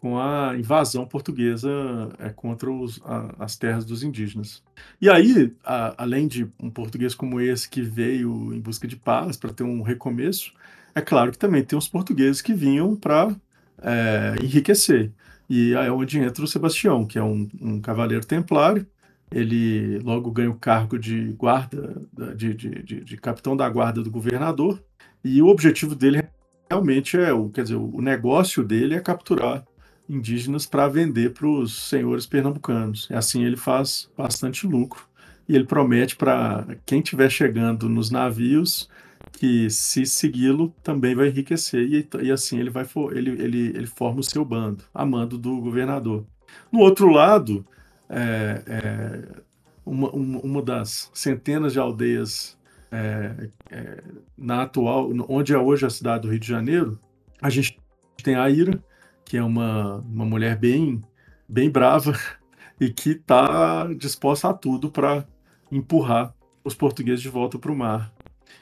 [0.01, 1.69] com a invasão portuguesa
[2.17, 4.63] é, contra os, a, as terras dos indígenas.
[4.99, 9.37] E aí, a, além de um português como esse que veio em busca de paz
[9.37, 10.53] para ter um recomeço,
[10.95, 13.35] é claro que também tem os portugueses que vinham para
[13.79, 15.11] é, enriquecer.
[15.47, 18.87] E aí é onde entra o Sebastião, que é um, um cavaleiro templário,
[19.31, 22.01] ele logo ganha o cargo de guarda,
[22.35, 24.83] de, de, de, de, capitão da guarda do governador,
[25.23, 26.23] e o objetivo dele
[26.69, 29.63] realmente é, o, quer dizer, o negócio dele é capturar
[30.09, 33.07] indígenas para vender para os senhores pernambucanos.
[33.09, 35.09] E assim ele faz bastante lucro.
[35.47, 38.89] e ele promete para quem estiver chegando nos navios
[39.33, 44.19] que se segui-lo também vai enriquecer e, e assim ele vai ele, ele, ele forma
[44.19, 46.25] o seu bando, a mando do governador.
[46.71, 47.65] No outro lado,
[48.12, 49.41] é, é,
[49.86, 52.58] uma, uma, das centenas de aldeias
[52.91, 54.04] é, é,
[54.38, 57.00] na atual, onde é hoje a cidade do Rio de Janeiro,
[57.41, 57.80] a gente
[58.21, 58.84] tem a Ira,
[59.24, 61.02] que é uma, uma mulher bem,
[61.47, 62.13] bem brava
[62.80, 65.26] e que está disposta a tudo para
[65.71, 66.34] empurrar
[66.65, 68.13] os portugueses de volta para o mar.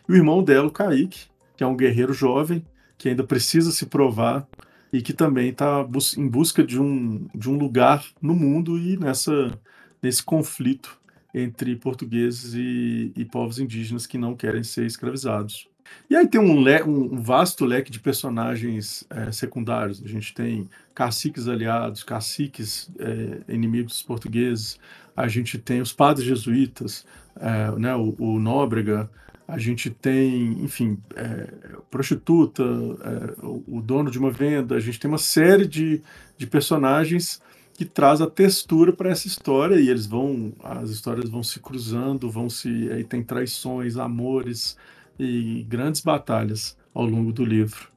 [0.07, 1.25] E o irmão dela, o Kaique,
[1.57, 2.63] que é um guerreiro jovem,
[2.97, 4.47] que ainda precisa se provar
[4.91, 8.97] e que também está bus em busca de um, de um lugar no mundo e
[8.97, 9.57] nessa,
[10.01, 10.99] nesse conflito
[11.33, 15.69] entre portugueses e, e povos indígenas que não querem ser escravizados.
[16.09, 20.01] E aí tem um, le um vasto leque de personagens é, secundários.
[20.03, 24.79] A gente tem caciques aliados, caciques é, inimigos portugueses.
[25.15, 27.05] A gente tem os padres jesuítas,
[27.39, 29.09] é, né, o, o Nóbrega.
[29.49, 31.51] A gente tem, enfim, é,
[31.89, 34.75] prostituta, é, o, dono de uma venda.
[34.75, 36.01] A gente tem uma série de,
[36.37, 37.41] de personagens
[37.73, 42.29] que traz a textura para essa história e eles vão, as histórias vão se cruzando,
[42.29, 44.77] vão se, aí tem traições, amores,
[45.17, 47.89] e grandes batalhas ao longo do livro.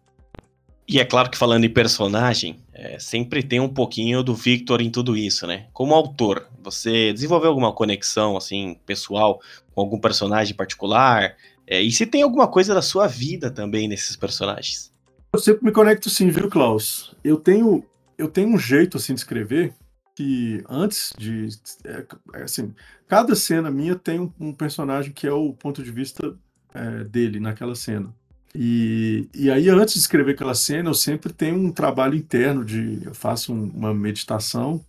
[0.92, 4.90] E é claro que falando em personagem, é, sempre tem um pouquinho do Victor em
[4.90, 5.68] tudo isso, né?
[5.72, 9.40] Como autor, você desenvolveu alguma conexão assim pessoal
[9.74, 11.34] com algum personagem particular?
[11.66, 14.92] É, e se tem alguma coisa da sua vida também nesses personagens?
[15.32, 17.16] Eu sempre me conecto sim, viu, Klaus?
[17.24, 17.82] Eu tenho
[18.18, 19.72] eu tenho um jeito assim de escrever
[20.14, 21.48] que antes de
[21.86, 22.74] é, é assim,
[23.08, 26.36] cada cena minha tem um, um personagem que é o ponto de vista
[26.74, 28.14] é, dele naquela cena.
[28.54, 33.00] E, e aí, antes de escrever aquela cena, eu sempre tenho um trabalho interno de.
[33.04, 34.84] Eu faço um, uma meditação,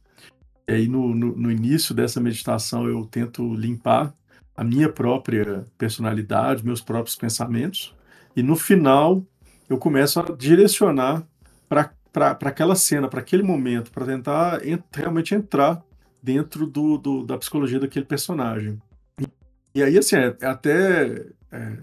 [0.67, 4.13] e aí no, no, no, início dessa meditação eu tento limpar
[4.56, 7.95] a minha própria personalidade, meus próprios pensamentos,
[8.36, 9.26] e no final
[9.69, 11.26] eu começo a direcionar
[11.67, 11.91] para
[12.41, 15.82] aquela cena, para aquele momento, para tentar ent realmente entrar
[16.21, 18.80] dentro do, do, da psicologia daquele personagem.
[19.76, 21.26] E aí, assim, é, é até.
[21.52, 21.78] É,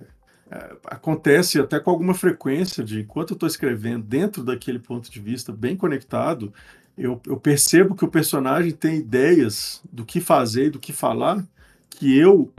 [0.84, 5.52] acontece até com alguma frequência de enquanto eu estou escrevendo dentro daquele ponto de vista
[5.52, 6.52] bem conectado,
[6.98, 11.46] eu, eu, percebo que o personagem tem ideias do que fazer e do que falar
[11.88, 12.52] que eu,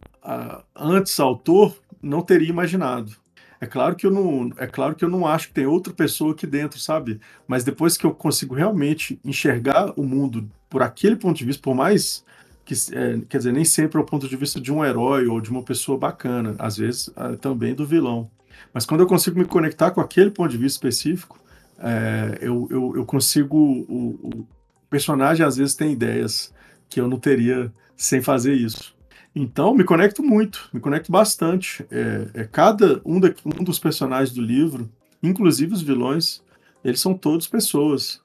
[0.74, 3.12] antes autor, não teria imaginado.
[3.60, 6.32] É claro que eu não, é claro que eu não acho que tem outra pessoa
[6.32, 7.20] aqui dentro, sabe?
[7.46, 11.74] Mas depois que eu consigo realmente enxergar o mundo por aquele ponto de vista, por
[11.74, 12.24] mais
[12.64, 15.40] que é, quer dizer, nem sempre é o ponto de vista de um herói ou
[15.40, 18.30] de uma pessoa bacana, às vezes é, também do vilão.
[18.72, 21.38] Mas quando eu consigo me conectar com aquele ponto de vista específico,
[21.78, 23.56] é, eu, eu, eu, consigo.
[23.56, 24.46] O, o,
[24.88, 26.52] personagem às vezes tem ideias
[26.88, 28.94] que eu não teria sem fazer isso.
[29.34, 31.84] Então, me conecto muito, me conecto bastante.
[31.90, 34.90] É, é cada um, da, um dos personagens do livro,
[35.22, 36.42] inclusive os vilões,
[36.84, 38.20] eles são todos pessoas.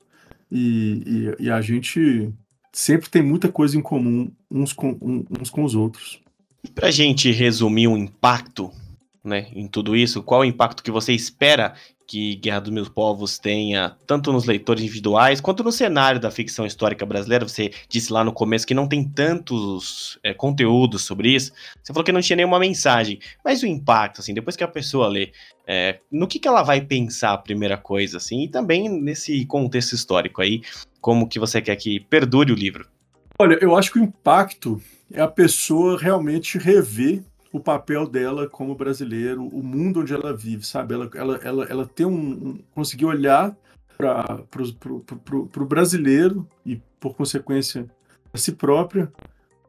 [0.52, 2.34] E, e, e a gente
[2.78, 6.22] sempre tem muita coisa em comum uns com, uns com os outros.
[6.76, 8.72] Para a gente resumir o um impacto
[9.24, 11.74] né, em tudo isso, qual o impacto que você espera
[12.08, 16.66] que Guerra dos Mil Povos tenha, tanto nos leitores individuais quanto no cenário da ficção
[16.66, 17.46] histórica brasileira.
[17.46, 21.52] Você disse lá no começo que não tem tantos é, conteúdos sobre isso.
[21.84, 23.20] Você falou que não tinha nenhuma mensagem.
[23.44, 25.34] Mas o impacto, assim, depois que a pessoa lê,
[25.68, 29.94] é, no que, que ela vai pensar a primeira coisa, assim, e também nesse contexto
[29.94, 30.62] histórico aí,
[31.08, 32.86] como que você quer que perdure o livro?
[33.40, 38.76] Olha, eu acho que o impacto é a pessoa realmente rever o papel dela como
[38.76, 40.96] brasileiro, o mundo onde ela vive, sabe?
[40.96, 43.56] Ela, ela, ela, ela tem um, um conseguir olhar
[43.98, 44.44] para
[45.32, 47.90] o brasileiro e, por consequência,
[48.34, 49.10] a si própria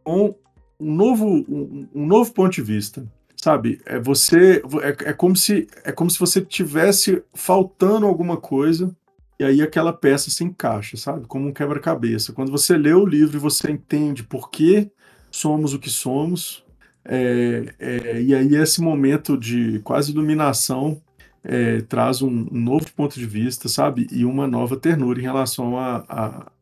[0.03, 0.35] com
[0.81, 3.81] um novo, um, um novo ponto de vista, sabe?
[3.87, 8.93] É você é, é como se é como se você tivesse faltando alguma coisa
[9.39, 11.27] e aí aquela peça se encaixa, sabe?
[11.27, 12.33] Como um quebra-cabeça.
[12.33, 14.91] Quando você lê o livro você entende por que
[15.31, 16.65] somos o que somos,
[17.05, 21.01] é, é, e aí esse momento de quase iluminação
[21.43, 24.07] é, traz um, um, novo ponto de vista, sabe?
[24.11, 26.53] E uma nova ternura em relação a, a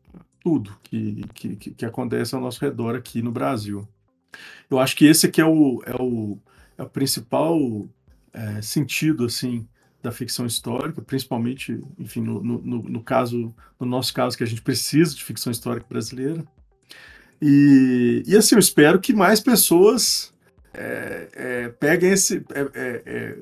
[0.41, 3.87] tudo que, que, que, acontece ao nosso redor aqui no Brasil.
[4.69, 6.37] Eu acho que esse aqui é o, é o,
[6.77, 7.59] é o principal
[8.31, 9.67] é, sentido, assim,
[10.01, 14.61] da ficção histórica, principalmente, enfim, no, no, no, caso, no nosso caso, que a gente
[14.61, 16.45] precisa de ficção histórica brasileira.
[17.41, 20.33] E, e assim, eu espero que mais pessoas
[20.73, 22.43] é, é, peguem esse.
[22.53, 23.37] É, é, é,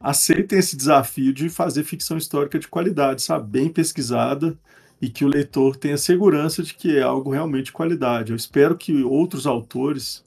[0.00, 3.50] aceitem esse desafio de fazer ficção histórica de qualidade, sabe?
[3.50, 4.58] Bem pesquisada
[5.00, 8.32] e que o leitor tenha segurança de que é algo realmente de qualidade.
[8.32, 10.24] Eu espero que outros autores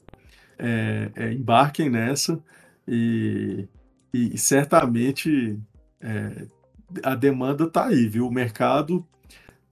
[0.58, 2.38] é, embarquem nessa
[2.86, 3.66] e,
[4.14, 5.58] e, e certamente
[6.00, 6.46] é,
[7.02, 8.28] a demanda está aí, viu?
[8.28, 9.04] O mercado,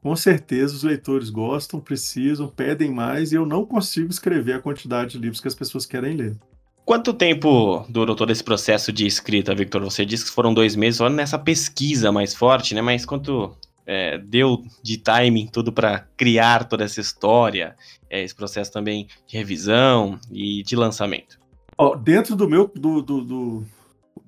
[0.02, 5.12] com certeza, os leitores gostam, precisam, pedem mais e eu não consigo escrever a quantidade
[5.12, 6.37] de livros que as pessoas querem ler.
[6.85, 9.81] Quanto tempo durou todo esse processo de escrita, Victor?
[9.85, 12.83] Você disse que foram dois meses, só nessa pesquisa mais forte, né?
[12.83, 17.76] Mas quanto é, deu de timing tudo para criar toda essa história,
[18.11, 21.38] é, esse processo também de revisão e de lançamento?
[21.78, 23.64] Ó, dentro do meu, do, do, do,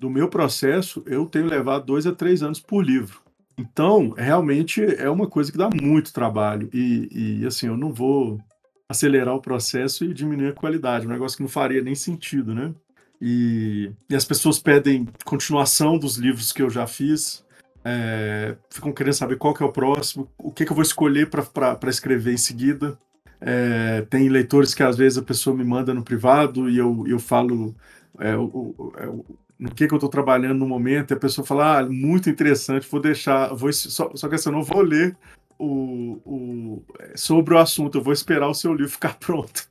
[0.05, 3.21] do meu processo, eu tenho levado dois a três anos por livro.
[3.57, 6.69] Então, realmente é uma coisa que dá muito trabalho.
[6.71, 8.39] E, e, assim, eu não vou
[8.87, 12.71] acelerar o processo e diminuir a qualidade, um negócio que não faria nem sentido, né?
[13.19, 17.43] E, e as pessoas pedem continuação dos livros que eu já fiz,
[17.83, 21.31] é, ficam querendo saber qual que é o próximo, o que, que eu vou escolher
[21.31, 22.95] para escrever em seguida.
[23.41, 27.17] É, tem leitores que às vezes a pessoa me manda no privado e eu, eu
[27.17, 27.75] falo
[28.19, 28.43] é, o,
[28.77, 29.25] o,
[29.57, 32.87] no que, que eu estou trabalhando no momento, e a pessoa fala, ah, muito interessante,
[32.89, 35.15] vou deixar, vou, só, só que assim, eu não vou ler
[35.57, 36.83] o, o,
[37.15, 39.67] sobre o assunto, eu vou esperar o seu livro ficar pronto.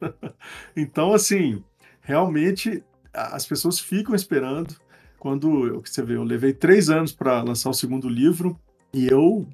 [0.76, 1.62] então, assim,
[2.00, 4.74] realmente as pessoas ficam esperando.
[5.18, 8.58] Quando você vê, eu levei três anos para lançar o segundo livro
[8.92, 9.48] e eu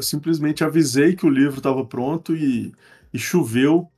[0.00, 2.72] simplesmente avisei que o livro estava pronto e,
[3.12, 3.88] e choveu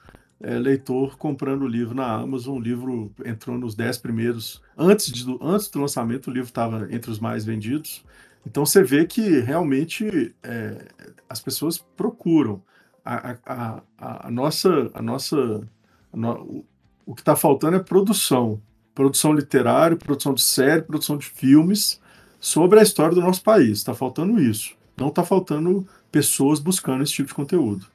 [0.40, 2.56] é, leitor comprando o livro na Amazon.
[2.56, 4.60] O livro entrou nos dez primeiros.
[4.76, 8.04] Antes, de, antes do lançamento, o livro estava entre os mais vendidos.
[8.46, 10.88] Então você vê que realmente é,
[11.28, 12.62] as pessoas procuram.
[13.04, 14.90] A, a, a, a nossa.
[14.94, 15.36] A nossa
[17.06, 18.60] o que está faltando é produção.
[18.94, 22.00] Produção literária, produção de série, produção de filmes
[22.38, 23.78] sobre a história do nosso país.
[23.78, 24.74] Está faltando isso.
[24.96, 27.86] Não está faltando pessoas buscando esse tipo de conteúdo.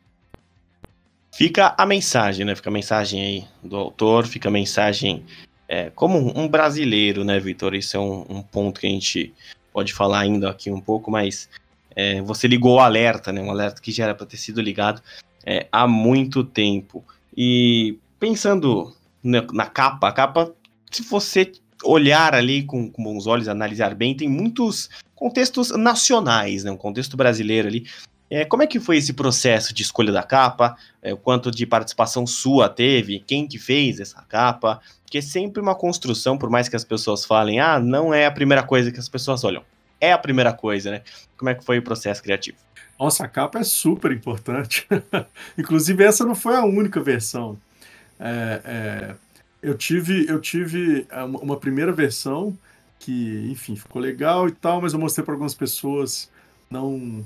[1.40, 2.54] Fica a mensagem, né?
[2.54, 5.24] Fica a mensagem aí do autor, fica a mensagem
[5.70, 7.74] é, como um brasileiro, né, Vitor?
[7.76, 9.34] Isso é um, um, ponto que a gente
[9.72, 11.50] pode falar ainda aqui um pouco, mas
[11.96, 13.42] é, você ligou o alerta, né?
[13.42, 15.02] Um alerta que já era para ter sido ligado
[15.46, 17.06] é, há muito tempo.
[17.38, 20.54] E pensando na, na, capa, a capa,
[20.92, 21.54] se você
[21.86, 26.72] olhar ali com, com bons olhos, analisar bem, tem muitos contextos nacionais, né?
[26.72, 27.86] Um contexto brasileiro ali.
[28.30, 30.78] É, como é que foi esse processo de escolha da capa?
[31.02, 33.20] É, quanto de participação sua teve?
[33.20, 34.80] Quem que fez essa capa?
[35.04, 38.32] Porque é sempre uma construção, por mais que as pessoas falem, ah, não é a
[38.32, 39.64] primeira coisa que as pessoas olham.
[40.00, 41.02] É a primeira coisa, né?
[41.36, 42.58] Como é que foi o processo criativo?
[43.00, 44.88] Nossa, a capa é super importante.
[45.58, 47.58] Inclusive, essa não foi a única versão.
[48.20, 49.16] É, é,
[49.64, 52.56] eu tive, eu tive é, uma primeira versão
[53.00, 56.30] que, enfim, ficou legal e tal, mas eu mostrei para algumas pessoas,
[56.70, 57.26] não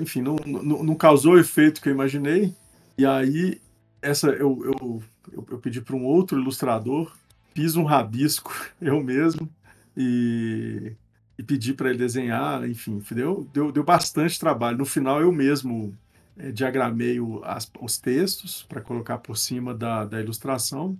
[0.00, 2.54] enfim, não, não, não, causou o efeito que eu imaginei.
[2.96, 3.60] E aí,
[4.00, 7.12] essa eu, eu, eu, eu pedi para um outro ilustrador,
[7.54, 9.48] fiz um rabisco eu mesmo
[9.96, 10.92] e,
[11.38, 14.78] e pedi para ele desenhar, enfim, deu, deu, deu bastante trabalho.
[14.78, 15.96] No final, eu mesmo
[16.38, 20.98] é, diagramei o, as, os textos para colocar por cima da, da ilustração.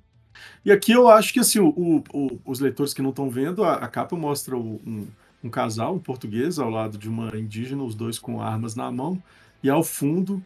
[0.64, 3.74] E aqui eu acho que assim, o, o, os leitores que não estão vendo, a,
[3.74, 5.06] a capa mostra um,
[5.42, 9.22] um casal, um português, ao lado de uma indígena, os dois com armas na mão,
[9.62, 10.42] e ao fundo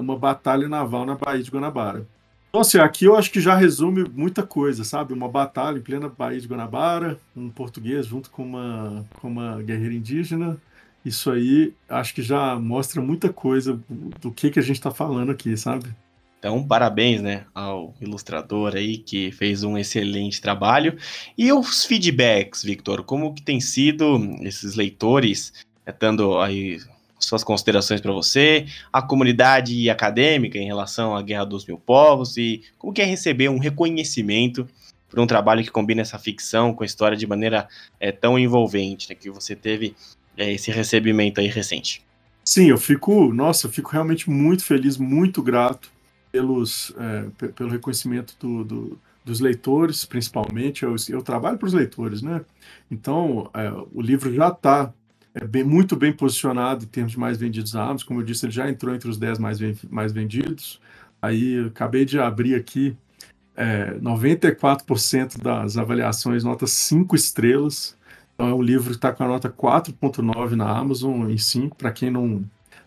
[0.00, 2.06] uma batalha naval na Baía de Guanabara.
[2.48, 5.12] Então, assim, aqui eu acho que já resume muita coisa, sabe?
[5.12, 9.94] Uma batalha em plena Baía de Guanabara, um português junto com uma, com uma guerreira
[9.94, 10.56] indígena.
[11.04, 13.78] Isso aí acho que já mostra muita coisa
[14.20, 15.86] do que, que a gente está falando aqui, sabe?
[16.38, 20.96] Então, parabéns, né, ao ilustrador aí que fez um excelente trabalho.
[21.36, 25.52] E os feedbacks, Victor, como que tem sido esses leitores,
[25.84, 26.78] né, dando aí
[27.18, 32.62] suas considerações para você, a comunidade acadêmica em relação à Guerra dos Mil Povos e
[32.78, 34.68] como que é receber um reconhecimento
[35.08, 37.66] por um trabalho que combina essa ficção com a história de maneira
[37.98, 39.96] é, tão envolvente, né, que você teve
[40.36, 42.04] é, esse recebimento aí recente.
[42.44, 45.95] Sim, eu fico, nossa, eu fico realmente muito feliz, muito grato
[46.36, 50.82] pelos, é, pelo reconhecimento do, do, dos leitores, principalmente.
[50.82, 52.42] Eu, eu trabalho para os leitores, né?
[52.90, 54.92] Então, é, o livro já está
[55.34, 58.06] é, bem, muito bem posicionado em termos de mais vendidos a Amazon.
[58.06, 59.58] Como eu disse, ele já entrou entre os 10 mais,
[59.88, 60.78] mais vendidos.
[61.22, 62.94] Aí, acabei de abrir aqui,
[63.56, 67.96] é, 94% das avaliações, nota 5 estrelas.
[68.34, 71.90] Então, é um livro que está com a nota 4.9 na Amazon em 5, para
[71.90, 72.44] quem não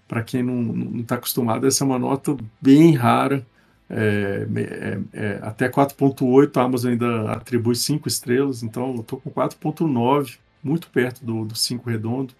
[0.10, 3.45] para quem não está acostumado, essa é uma nota bem rara.
[3.88, 9.32] É, é, é, até 4.8 a Amazon ainda atribui 5 estrelas, então eu estou com
[9.32, 12.34] 4.9, muito perto do, do 5 redondo.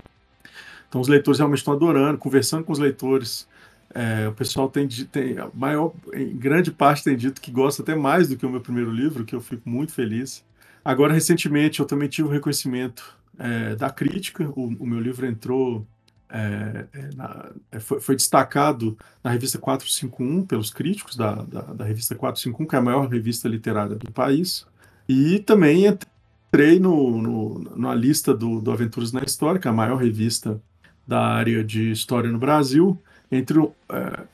[0.90, 3.48] Então os leitores realmente estão adorando, conversando com os leitores.
[3.94, 8.28] É, o pessoal tem, tem maior, em grande parte tem dito que gosta até mais
[8.28, 10.44] do que o meu primeiro livro, que eu fico muito feliz.
[10.84, 14.50] Agora, recentemente, eu também tive o um reconhecimento é, da crítica.
[14.56, 15.86] O, o, meu livro entrou,
[16.30, 21.84] é, é na, é, foi, foi, destacado na revista 451 pelos críticos da, da, da,
[21.84, 24.66] revista 451, que é a maior revista literária do país.
[25.08, 29.74] E também entrei no, no, na lista do, do Aventuras na História, que é a
[29.74, 30.62] maior revista
[31.08, 33.02] da área de história no Brasil
[33.32, 33.74] entre, uh,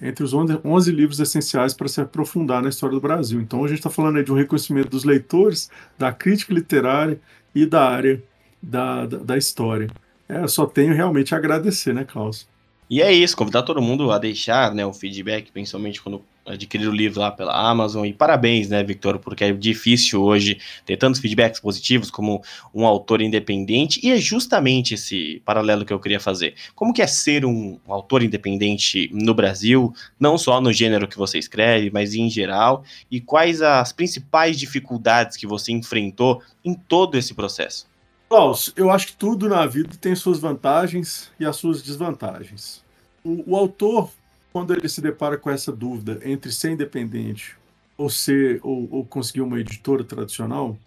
[0.02, 3.42] entre os 11, 11 livros essenciais para se aprofundar na história do Brasil.
[3.42, 7.20] Então a gente está falando aí de um reconhecimento dos leitores, da crítica literária
[7.54, 8.22] e da área
[8.62, 9.90] da, da, da história.
[10.28, 12.48] É, eu só tenho realmente a agradecer, né, Klaus?
[12.88, 16.92] E é isso, convidar todo mundo a deixar né, o feedback, principalmente quando adquirir o
[16.92, 18.06] livro lá pela Amazon.
[18.06, 23.22] E parabéns, né, Victor, porque é difícil hoje ter tantos feedbacks positivos como um autor
[23.22, 24.00] independente.
[24.04, 26.54] E é justamente esse paralelo que eu queria fazer.
[26.76, 31.40] Como que é ser um autor independente no Brasil, não só no gênero que você
[31.40, 32.84] escreve, mas em geral?
[33.10, 37.88] E quais as principais dificuldades que você enfrentou em todo esse processo?
[38.28, 42.84] Klaus, eu acho que tudo na vida tem suas vantagens e as suas desvantagens.
[43.24, 44.10] O, o, autor,
[44.52, 47.56] quando ele se depara com essa dúvida entre ser independente
[47.98, 50.78] ou ser ou, ou conseguir uma editora tradicional,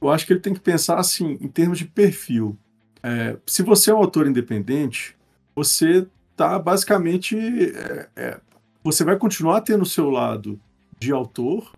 [0.00, 2.56] eu acho que ele tem que pensar assim em termos de perfil.
[3.02, 5.14] É, se você é um autor independente,
[5.54, 8.40] você tá basicamente é, é,
[8.82, 10.58] você vai continuar tendo o seu lado
[10.98, 11.70] de autor,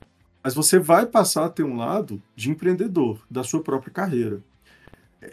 [0.42, 4.40] mas você vai passar a ter um lado de empreendedor da sua própria carreira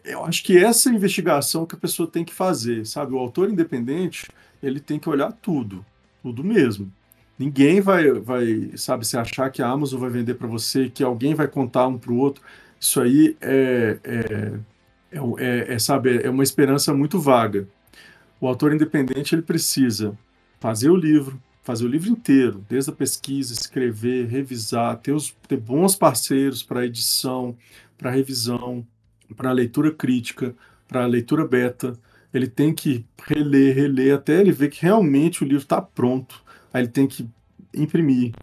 [0.03, 3.13] eu acho que essa investigação que a pessoa tem que fazer, sabe?
[3.13, 4.27] O autor independente,
[4.61, 5.85] ele tem que olhar tudo,
[6.21, 6.91] tudo mesmo.
[7.39, 11.35] Ninguém vai, vai sabe, se achar que a Amazon vai vender para você, que alguém
[11.35, 12.43] vai contar um para o outro.
[12.79, 14.59] Isso aí é, é,
[15.11, 17.67] é, é, é, sabe, é uma esperança muito vaga.
[18.41, 20.17] O autor independente, ele precisa
[20.59, 25.57] fazer o livro, fazer o livro inteiro, desde a pesquisa, escrever, revisar, ter, os, ter
[25.57, 27.55] bons parceiros para edição,
[27.97, 28.85] para revisão,
[29.35, 30.55] para a leitura crítica,
[30.87, 31.97] para a leitura beta.
[32.33, 36.43] Ele tem que reler, reler, até ele ver que realmente o livro está pronto.
[36.73, 37.27] Aí ele tem que
[37.73, 38.33] imprimir,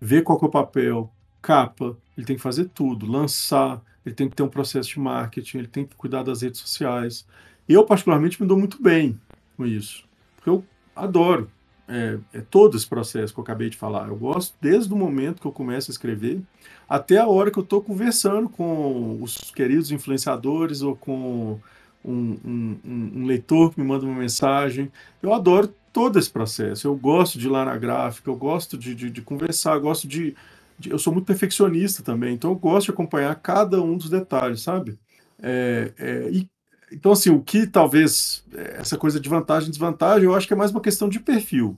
[0.00, 4.36] ver qual é o papel, capa, ele tem que fazer tudo, lançar, ele tem que
[4.36, 7.26] ter um processo de marketing, ele tem que cuidar das redes sociais.
[7.68, 9.18] Eu, particularmente, me dou muito bem
[9.56, 10.04] com isso,
[10.36, 10.64] porque eu
[10.94, 11.50] adoro
[11.88, 14.08] é, é, todo esse processo que eu acabei de falar.
[14.08, 16.40] Eu gosto desde o momento que eu começo a escrever
[16.88, 21.58] até a hora que eu estou conversando com os queridos influenciadores ou com
[22.04, 24.90] um, um, um, leitor que me manda uma mensagem.
[25.22, 26.86] Eu adoro todo esse processo.
[26.86, 30.06] Eu gosto de ir lá na gráfica, eu gosto de, de, de conversar, eu gosto
[30.08, 30.34] de,
[30.78, 34.62] de, Eu sou muito perfeccionista também, então eu gosto de acompanhar cada um dos detalhes,
[34.62, 34.98] sabe?
[35.42, 36.48] É, é, e
[36.94, 40.52] então, assim, o que talvez é, essa coisa de vantagem e desvantagem, eu acho que
[40.52, 41.76] é mais uma questão de perfil,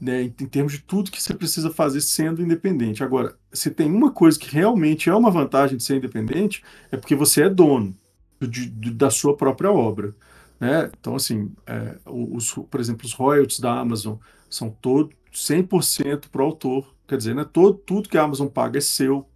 [0.00, 3.04] né, em, em termos de tudo que você precisa fazer sendo independente.
[3.04, 7.14] Agora, se tem uma coisa que realmente é uma vantagem de ser independente, é porque
[7.14, 7.94] você é dono
[8.40, 10.14] de, de, da sua própria obra.
[10.58, 10.90] Né?
[10.98, 14.16] Então, assim, é, os, por exemplo, os royalties da Amazon
[14.48, 16.94] são todo 100% para o autor.
[17.06, 19.26] Quer dizer, né, todo, tudo que a Amazon paga é seu.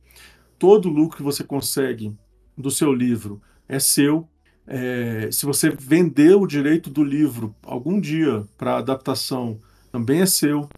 [0.59, 2.17] Todo lucro que você consegue
[2.57, 4.29] do seu livro é seu.
[4.67, 9.59] É, se você vender o direito do livro algum dia para adaptação,
[9.93, 10.69] também é seu.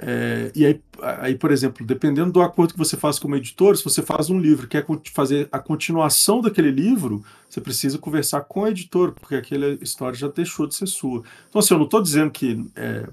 [0.00, 0.80] É, e aí,
[1.20, 4.38] aí, por exemplo, dependendo do acordo que você faz como editor, se você faz um
[4.38, 9.70] livro quer fazer a continuação daquele livro, você precisa conversar com a editora, porque aquela
[9.82, 11.22] história já deixou de ser sua.
[11.48, 13.08] Então, assim, eu não estou dizendo que é,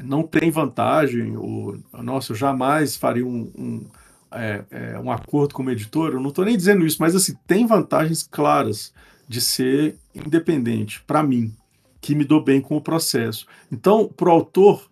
[0.00, 3.86] não tem vantagem, ou, nossa, eu jamais faria um, um,
[4.30, 7.34] é, é um acordo com uma editora, eu não estou nem dizendo isso, mas, assim,
[7.48, 8.92] tem vantagens claras
[9.28, 11.54] de ser independente, para mim,
[12.00, 13.46] que me dou bem com o processo.
[13.70, 14.90] Então, para o autor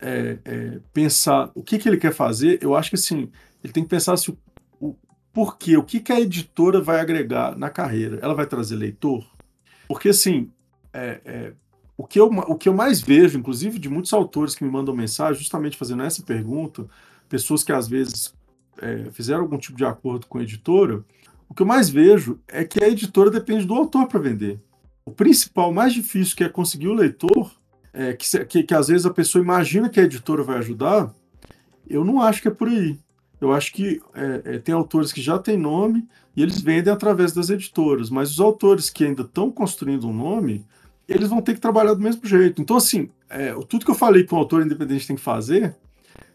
[0.00, 3.30] é, é, pensar o que, que ele quer fazer, eu acho que assim,
[3.64, 4.38] ele tem que pensar se o,
[4.80, 4.94] o
[5.32, 8.18] porquê, o que, que a editora vai agregar na carreira.
[8.22, 9.26] Ela vai trazer leitor?
[9.88, 10.50] Porque assim,
[10.92, 11.52] é, é,
[11.96, 14.94] o, que eu, o que eu mais vejo, inclusive de muitos autores que me mandam
[14.94, 16.86] mensagem, justamente fazendo essa pergunta,
[17.28, 18.34] pessoas que às vezes
[18.78, 21.02] é, fizeram algum tipo de acordo com a editora,
[21.48, 24.60] o que eu mais vejo é que a editora depende do autor para vender.
[25.04, 27.52] O principal, mais difícil, que é conseguir o leitor,
[27.92, 31.14] é, que, que, que, às vezes a pessoa imagina que a editora vai ajudar,
[31.88, 32.98] eu não acho que é por aí.
[33.40, 37.32] Eu acho que é, é, tem autores que já têm nome e eles vendem através
[37.32, 40.66] das editoras, mas os autores que ainda estão construindo um nome,
[41.08, 42.60] eles vão ter que trabalhar do mesmo jeito.
[42.60, 45.76] Então, assim, é, tudo que eu falei que um autor independente tem que fazer,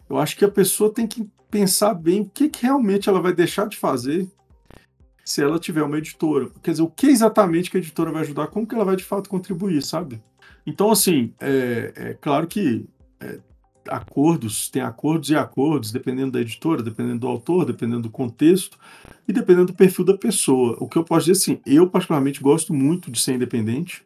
[0.08, 3.32] eu acho que a pessoa tem que pensar bem o que, que realmente ela vai
[3.32, 4.28] deixar de fazer
[5.24, 6.48] se ela tiver uma editora.
[6.62, 9.04] Quer dizer, o que exatamente que a editora vai ajudar, como que ela vai de
[9.04, 10.22] fato contribuir, sabe?
[10.66, 12.86] Então, assim, é, é claro que
[13.20, 13.38] é,
[13.88, 18.78] acordos, tem acordos e acordos, dependendo da editora, dependendo do autor, dependendo do contexto
[19.26, 20.76] e dependendo do perfil da pessoa.
[20.80, 24.04] O que eu posso dizer assim, eu particularmente gosto muito de ser independente.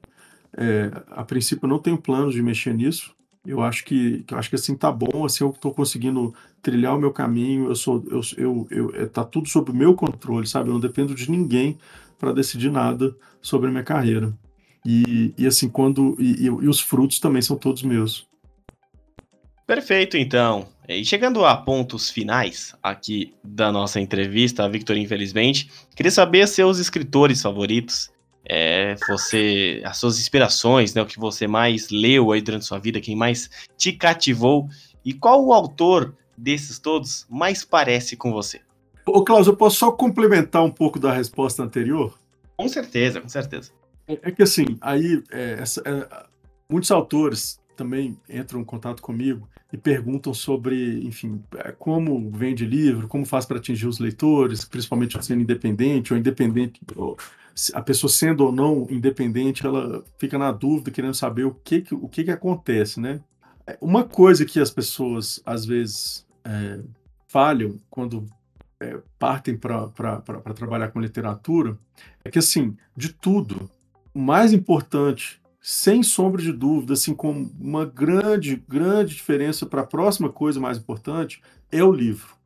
[0.57, 3.16] É, a princípio, eu não tenho planos de mexer nisso.
[3.47, 7.01] Eu acho que, eu acho que assim tá bom, assim eu estou conseguindo trilhar o
[7.01, 7.69] meu caminho.
[7.69, 10.69] Eu sou, eu, eu, eu, é, tá tudo sob o meu controle, sabe?
[10.69, 11.79] Eu não dependo de ninguém
[12.19, 14.33] para decidir nada sobre a minha carreira.
[14.85, 16.17] E, e assim, quando.
[16.19, 18.27] E, e, os frutos também são todos meus.
[19.67, 20.69] Perfeito, então.
[20.89, 27.43] E chegando a pontos finais aqui da nossa entrevista, Victor, infelizmente, queria saber seus escritores
[27.43, 28.09] favoritos,
[28.49, 33.01] é, você, as suas inspirações, né, o que você mais leu aí durante sua vida,
[33.01, 34.69] quem mais te cativou
[35.05, 38.61] e qual o autor desses todos mais parece com você?
[39.05, 42.19] Ô, Klaus, eu posso só complementar um pouco da resposta anterior?
[42.57, 43.71] Com certeza, com certeza.
[44.09, 46.27] É, é que assim, aí é, essa, é,
[46.69, 53.09] muitos autores também entram em contato comigo e perguntam sobre, enfim, é, como vende livro,
[53.09, 57.17] como faz para atingir os leitores, principalmente sendo independente ou independente, ou
[57.73, 61.95] a pessoa sendo ou não independente, ela fica na dúvida, querendo saber o que, que
[61.95, 63.21] o que, que acontece, né?
[63.67, 66.81] É, uma coisa que as pessoas às vezes é,
[67.27, 68.27] falham quando
[68.81, 69.89] é, partem para
[70.55, 71.79] trabalhar com literatura
[72.25, 73.71] é que, assim, de tudo,
[74.13, 79.87] o mais importante, sem sombra de dúvida, assim, com uma grande, grande diferença para a
[79.87, 81.43] próxima coisa mais importante,
[81.73, 82.37] é o livro.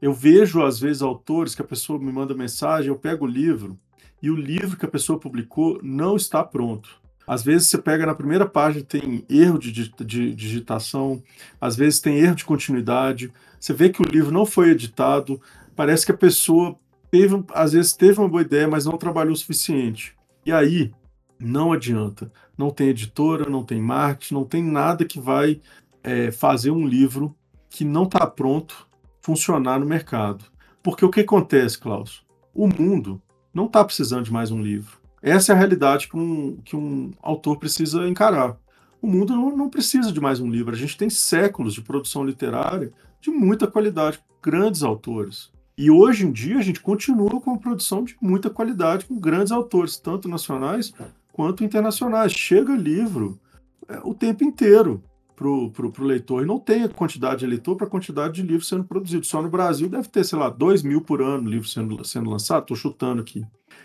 [0.00, 3.78] Eu vejo, às vezes, autores que a pessoa me manda mensagem, eu pego o livro,
[4.24, 6.98] e o livro que a pessoa publicou não está pronto.
[7.26, 11.22] Às vezes você pega na primeira página tem erro de, de, digitação,
[11.60, 13.30] às vezes tem erro de continuidade.
[13.60, 15.38] Você vê que o livro não foi editado,
[15.76, 16.74] parece que a pessoa
[17.10, 20.16] teve, às vezes teve uma boa ideia, mas não trabalhou o suficiente.
[20.46, 20.90] E aí
[21.38, 22.32] não adianta.
[22.56, 25.60] Não tem editora, não tem marketing, não tem nada que vai
[26.02, 27.36] é, fazer um livro
[27.68, 28.88] que não está pronto
[29.20, 30.46] funcionar no mercado.
[30.82, 32.24] Porque o que acontece, Klaus?
[32.54, 33.20] O mundo
[33.54, 34.98] não está precisando de mais um livro.
[35.22, 38.58] Essa é a realidade que um, que um autor precisa encarar.
[39.00, 40.74] O mundo não, não precisa de mais um livro.
[40.74, 45.50] A gente tem séculos de produção literária de muita qualidade, grandes autores.
[45.78, 49.52] E hoje em dia a gente continua com a produção de muita qualidade, com grandes
[49.52, 50.92] autores, tanto nacionais
[51.32, 52.32] quanto internacionais.
[52.32, 53.40] Chega livro
[53.88, 55.02] é, o tempo inteiro
[55.34, 56.42] para o leitor.
[56.42, 59.28] E não tem a quantidade de leitor para a quantidade de livros sendo produzidos.
[59.28, 62.62] Só no Brasil deve ter, sei lá, 2 mil por ano livros sendo, sendo lançados.
[62.64, 63.44] Estou chutando aqui.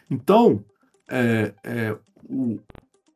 [0.10, 0.64] Então,
[1.10, 1.98] é, é,
[2.30, 2.60] o,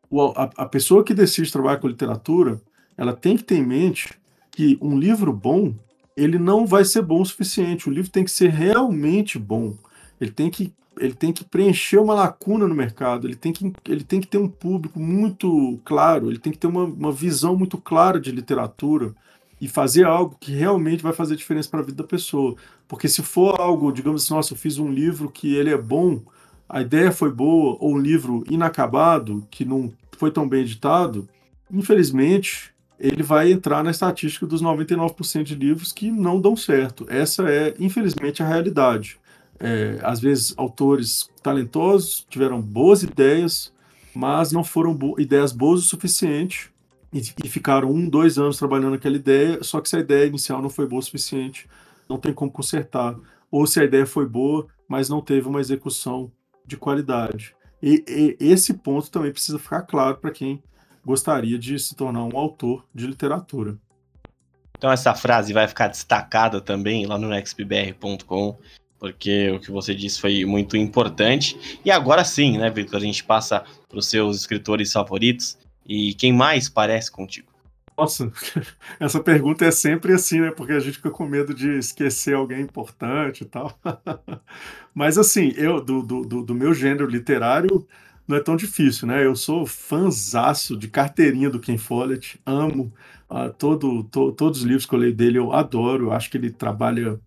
[0.10, 2.62] o, a, a pessoa que decide trabalhar com literatura,
[2.98, 4.20] ela tem que ter em mente
[4.52, 5.74] que um livro bom,
[6.16, 7.90] ele não vai ser bom o suficiente.
[7.90, 9.76] O livro tem que ser realmente bom.
[10.20, 14.04] Ele tem que ele tem que preencher uma lacuna no mercado, ele tem que, ele
[14.04, 17.78] tem que ter um público muito claro, ele tem que ter uma, uma visão muito
[17.78, 19.14] clara de literatura
[19.60, 22.56] e fazer algo que realmente vai fazer diferença para a vida da pessoa.
[22.88, 26.22] Porque se for algo, digamos assim, nossa, eu fiz um livro que ele é bom,
[26.68, 31.30] a ideia foi boa, ou um livro inacabado, que não foi tão bem editado,
[31.72, 37.06] infelizmente, ele vai entrar na estatística dos 99% de livros que não dão certo.
[37.10, 39.20] Essa é, infelizmente, a realidade.
[39.60, 43.74] É, às vezes, autores talentosos tiveram boas ideias,
[44.14, 46.74] mas não foram bo ideias boas o suficiente
[47.14, 50.62] e, e, ficaram um, dois anos trabalhando naquela ideia, só que se a ideia inicial
[50.62, 51.70] não foi boa o suficiente,
[52.10, 53.16] não tem como consertar.
[53.52, 56.32] Ou se a ideia foi boa, mas não teve uma execução
[56.66, 57.56] de qualidade.
[57.82, 60.64] E, e esse ponto também precisa ficar claro para quem
[61.06, 63.78] gostaria de se tornar um autor de literatura.
[64.76, 68.58] Então essa frase vai ficar destacada também lá no nextbr.com
[69.04, 71.78] porque o que você disse foi muito importante.
[71.84, 75.58] E agora sim, né, Victor, a gente passa para os seus escritores favoritos.
[75.86, 77.52] E quem mais parece contigo?
[77.98, 78.32] Nossa,
[78.98, 80.52] essa pergunta é sempre assim, né?
[80.52, 83.78] Porque a gente fica com medo de esquecer alguém importante e tal.
[84.96, 87.86] Mas assim, eu do, do, do meu gênero literário
[88.26, 89.26] não é tão difícil, né?
[89.26, 92.94] Eu sou fanzaço de carteirinha do Ken Follett, amo
[93.30, 96.38] uh, todo, to, todos os livros que eu leio dele, eu adoro, eu acho que
[96.38, 97.20] ele trabalha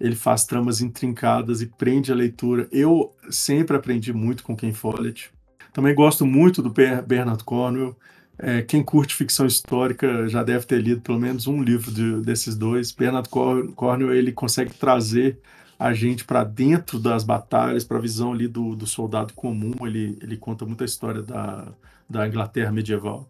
[0.00, 2.68] ele faz tramas intrincadas e prende a leitura.
[2.72, 5.30] Eu sempre aprendi muito com Ken Follett.
[5.72, 7.96] Também gosto muito do Bernard Cornwell.
[8.38, 12.56] É, quem curte ficção histórica já deve ter lido pelo menos um livro de, desses
[12.56, 12.92] dois.
[12.92, 15.38] Bernard Cornwell ele consegue trazer
[15.78, 19.74] a gente para dentro das batalhas, para a visão ali do, do soldado comum.
[19.82, 21.68] Ele, ele conta muita história da,
[22.08, 23.28] da Inglaterra medieval.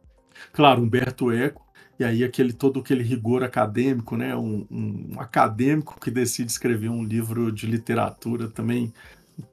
[0.52, 1.62] Claro, Humberto Eco
[2.02, 4.34] e aí aquele todo aquele rigor acadêmico, né?
[4.34, 8.92] Um, um, acadêmico que decide escrever um livro de literatura também,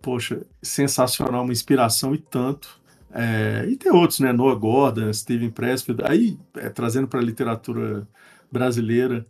[0.01, 2.81] poxa, sensacional, uma inspiração e tanto.
[3.11, 4.33] É, e tem outros, né?
[4.33, 8.07] Noah Gordon, Steven Pressfield, aí é, trazendo para a literatura
[8.51, 9.27] brasileira.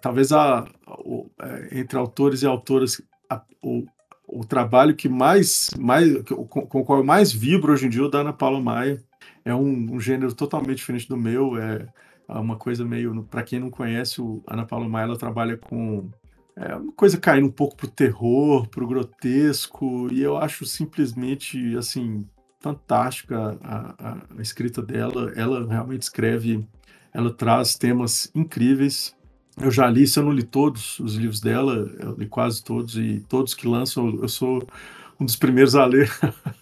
[0.00, 0.64] talvez a,
[1.40, 3.02] é, entre autores e autoras,
[3.60, 3.84] o,
[4.28, 8.02] o trabalho que mais, mais com, com o qual eu mais vibro hoje em dia
[8.02, 9.02] é o da Ana Paula Maia.
[9.44, 11.88] É um, um gênero totalmente diferente do meu, é
[12.28, 13.22] uma coisa meio.
[13.24, 16.10] Para quem não conhece, o Ana Paula Maia ela trabalha com
[16.56, 22.26] é uma coisa caindo um pouco pro terror, pro grotesco, e eu acho simplesmente, assim,
[22.60, 25.32] fantástica a, a, a, escrita dela.
[25.34, 26.66] Ela realmente escreve,
[27.12, 29.16] ela traz temas incríveis.
[29.60, 32.96] Eu já li, se eu não li todos os livros dela, eu li quase todos,
[32.96, 34.66] e todos que lançam, eu sou
[35.18, 36.10] um dos primeiros a ler.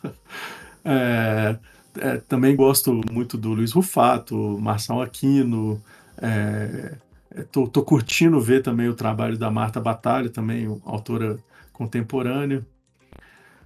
[0.84, 1.58] é,
[1.98, 5.82] é, também gosto muito do Luiz Rufato, Marçal Aquino,
[6.20, 6.96] é,
[7.36, 11.38] Estou é, curtindo ver também o trabalho da Marta Batalha, também autora
[11.72, 12.66] contemporânea.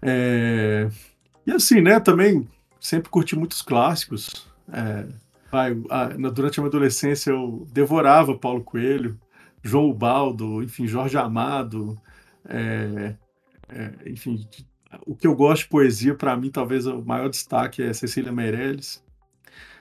[0.03, 0.89] É,
[1.47, 2.47] e assim, né, também
[2.79, 4.47] sempre curti muitos clássicos.
[4.71, 5.07] É,
[5.51, 9.19] vai, a, durante a minha adolescência eu devorava Paulo Coelho,
[9.63, 11.99] João Ubaldo, enfim, Jorge Amado.
[12.47, 13.15] É,
[13.71, 14.47] é enfim,
[15.07, 19.03] o que eu gosto de poesia, para mim, talvez o maior destaque é Cecília Meirelles.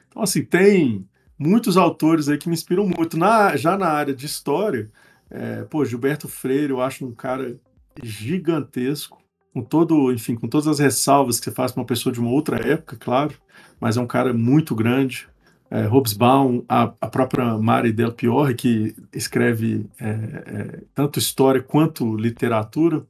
[0.07, 1.07] Então, assim, tem
[1.38, 3.18] muitos autores aí que me inspiram muito.
[3.18, 4.91] Na, já na área de história,
[5.30, 7.59] é, pô, Gilberto Freire, eu acho um cara
[8.01, 9.22] gigantesco,
[9.53, 12.32] com todo, enfim, com todas as ressalvas que você faz para uma pessoa de uma
[12.32, 13.36] outra época, claro,
[13.80, 15.28] mas é um cara muito grande.
[15.70, 22.16] É, Hobsbawm, a, a própria Mari Del Piore, que escreve é, é, tanto história quanto
[22.16, 23.03] literatura,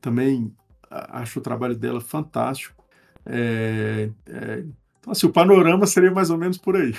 [0.00, 0.50] também
[0.90, 2.84] acho o trabalho dela fantástico.
[3.24, 4.64] É, é,
[5.00, 6.94] então, assim, o panorama seria mais ou menos por aí.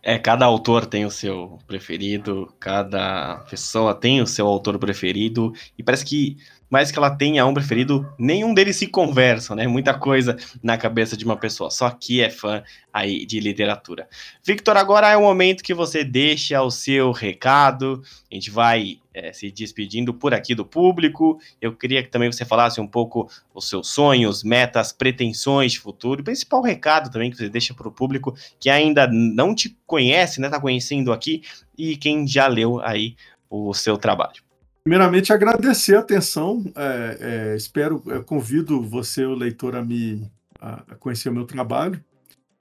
[0.00, 5.82] É, cada autor tem o seu preferido, cada pessoa tem o seu autor preferido, e
[5.82, 6.38] parece que
[6.70, 9.66] mais que ela tenha um preferido, nenhum deles se conversam, né?
[9.66, 12.62] Muita coisa na cabeça de uma pessoa, só que é fã
[12.92, 14.08] aí de literatura.
[14.44, 18.02] Victor, agora é o momento que você deixa o seu recado.
[18.30, 21.38] A gente vai é, se despedindo por aqui do público.
[21.60, 26.20] Eu queria que também você falasse um pouco os seus sonhos, metas, pretensões de futuro,
[26.20, 30.40] o principal recado também que você deixa para o público que ainda não te conhece,
[30.40, 30.48] né?
[30.48, 31.42] Tá conhecendo aqui
[31.76, 33.16] e quem já leu aí
[33.50, 34.47] o seu trabalho.
[34.88, 36.64] Primeiramente, agradecer a atenção.
[36.74, 40.26] É, é, espero, convido você, o leitor, a me
[40.58, 42.02] a conhecer o meu trabalho.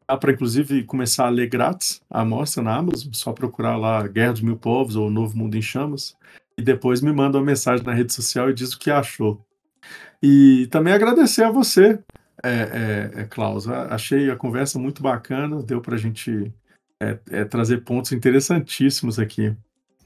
[0.05, 4.34] Dá para, inclusive, começar a ler grátis a amostra na Amazon, só procurar lá Guerra
[4.34, 6.17] dos Mil Povos ou Novo Mundo em Chamas.
[6.57, 9.41] E depois me manda uma mensagem na rede social e diz o que achou.
[10.21, 11.97] E também agradecer a você,
[12.43, 13.69] é, é, é Klaus.
[13.69, 16.53] Achei a conversa muito bacana, deu para a gente
[17.01, 19.55] é, é, trazer pontos interessantíssimos aqui.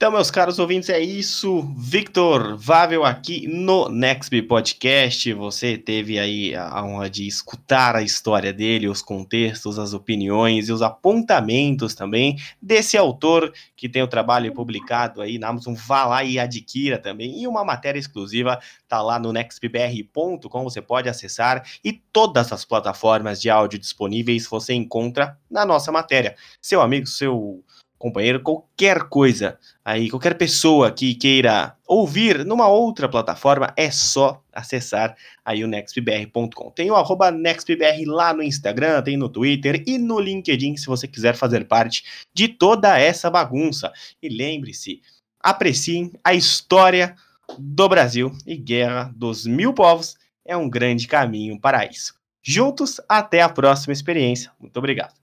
[0.02, 1.62] Então, meus caros ouvintes, é isso.
[1.78, 5.32] Victor Vável aqui no Nextby Podcast.
[5.34, 10.72] Você teve aí a honra de escutar a história dele, os contextos, as opiniões e
[10.72, 15.76] os apontamentos também desse autor que tem o trabalho publicado aí na Amazon.
[15.76, 17.40] Vá lá e adquira também.
[17.40, 23.40] E uma matéria exclusiva tá lá no nextbr.com, você pode acessar e todas as plataformas
[23.40, 26.36] de áudio disponíveis você encontra na nossa matéria.
[26.60, 27.64] Seu amigo, seu
[28.02, 35.16] companheiro, qualquer coisa aí, qualquer pessoa que queira ouvir numa outra plataforma, é só acessar
[35.46, 36.72] aí o nextbr.com.
[36.72, 41.08] Tem o arroba nextbr lá no Instagram, tem no Twitter e no LinkedIn, se você
[41.08, 43.94] quiser fazer parte de toda essa bagunça.
[44.22, 45.02] E lembre-se,
[45.40, 47.16] apreciem a história
[47.58, 52.16] do Brasil e Guerra dos Mil Povos é um grande caminho para isso.
[52.44, 54.52] Juntos, até a próxima experiência.
[54.60, 55.14] Muito obrigado.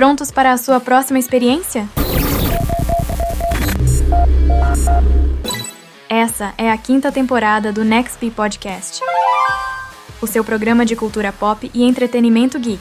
[0.00, 1.86] Prontos para a sua próxima experiência?
[6.08, 9.02] Essa é a quinta temporada do Next Podcast,
[10.22, 12.80] o seu programa de cultura pop e entretenimento geek.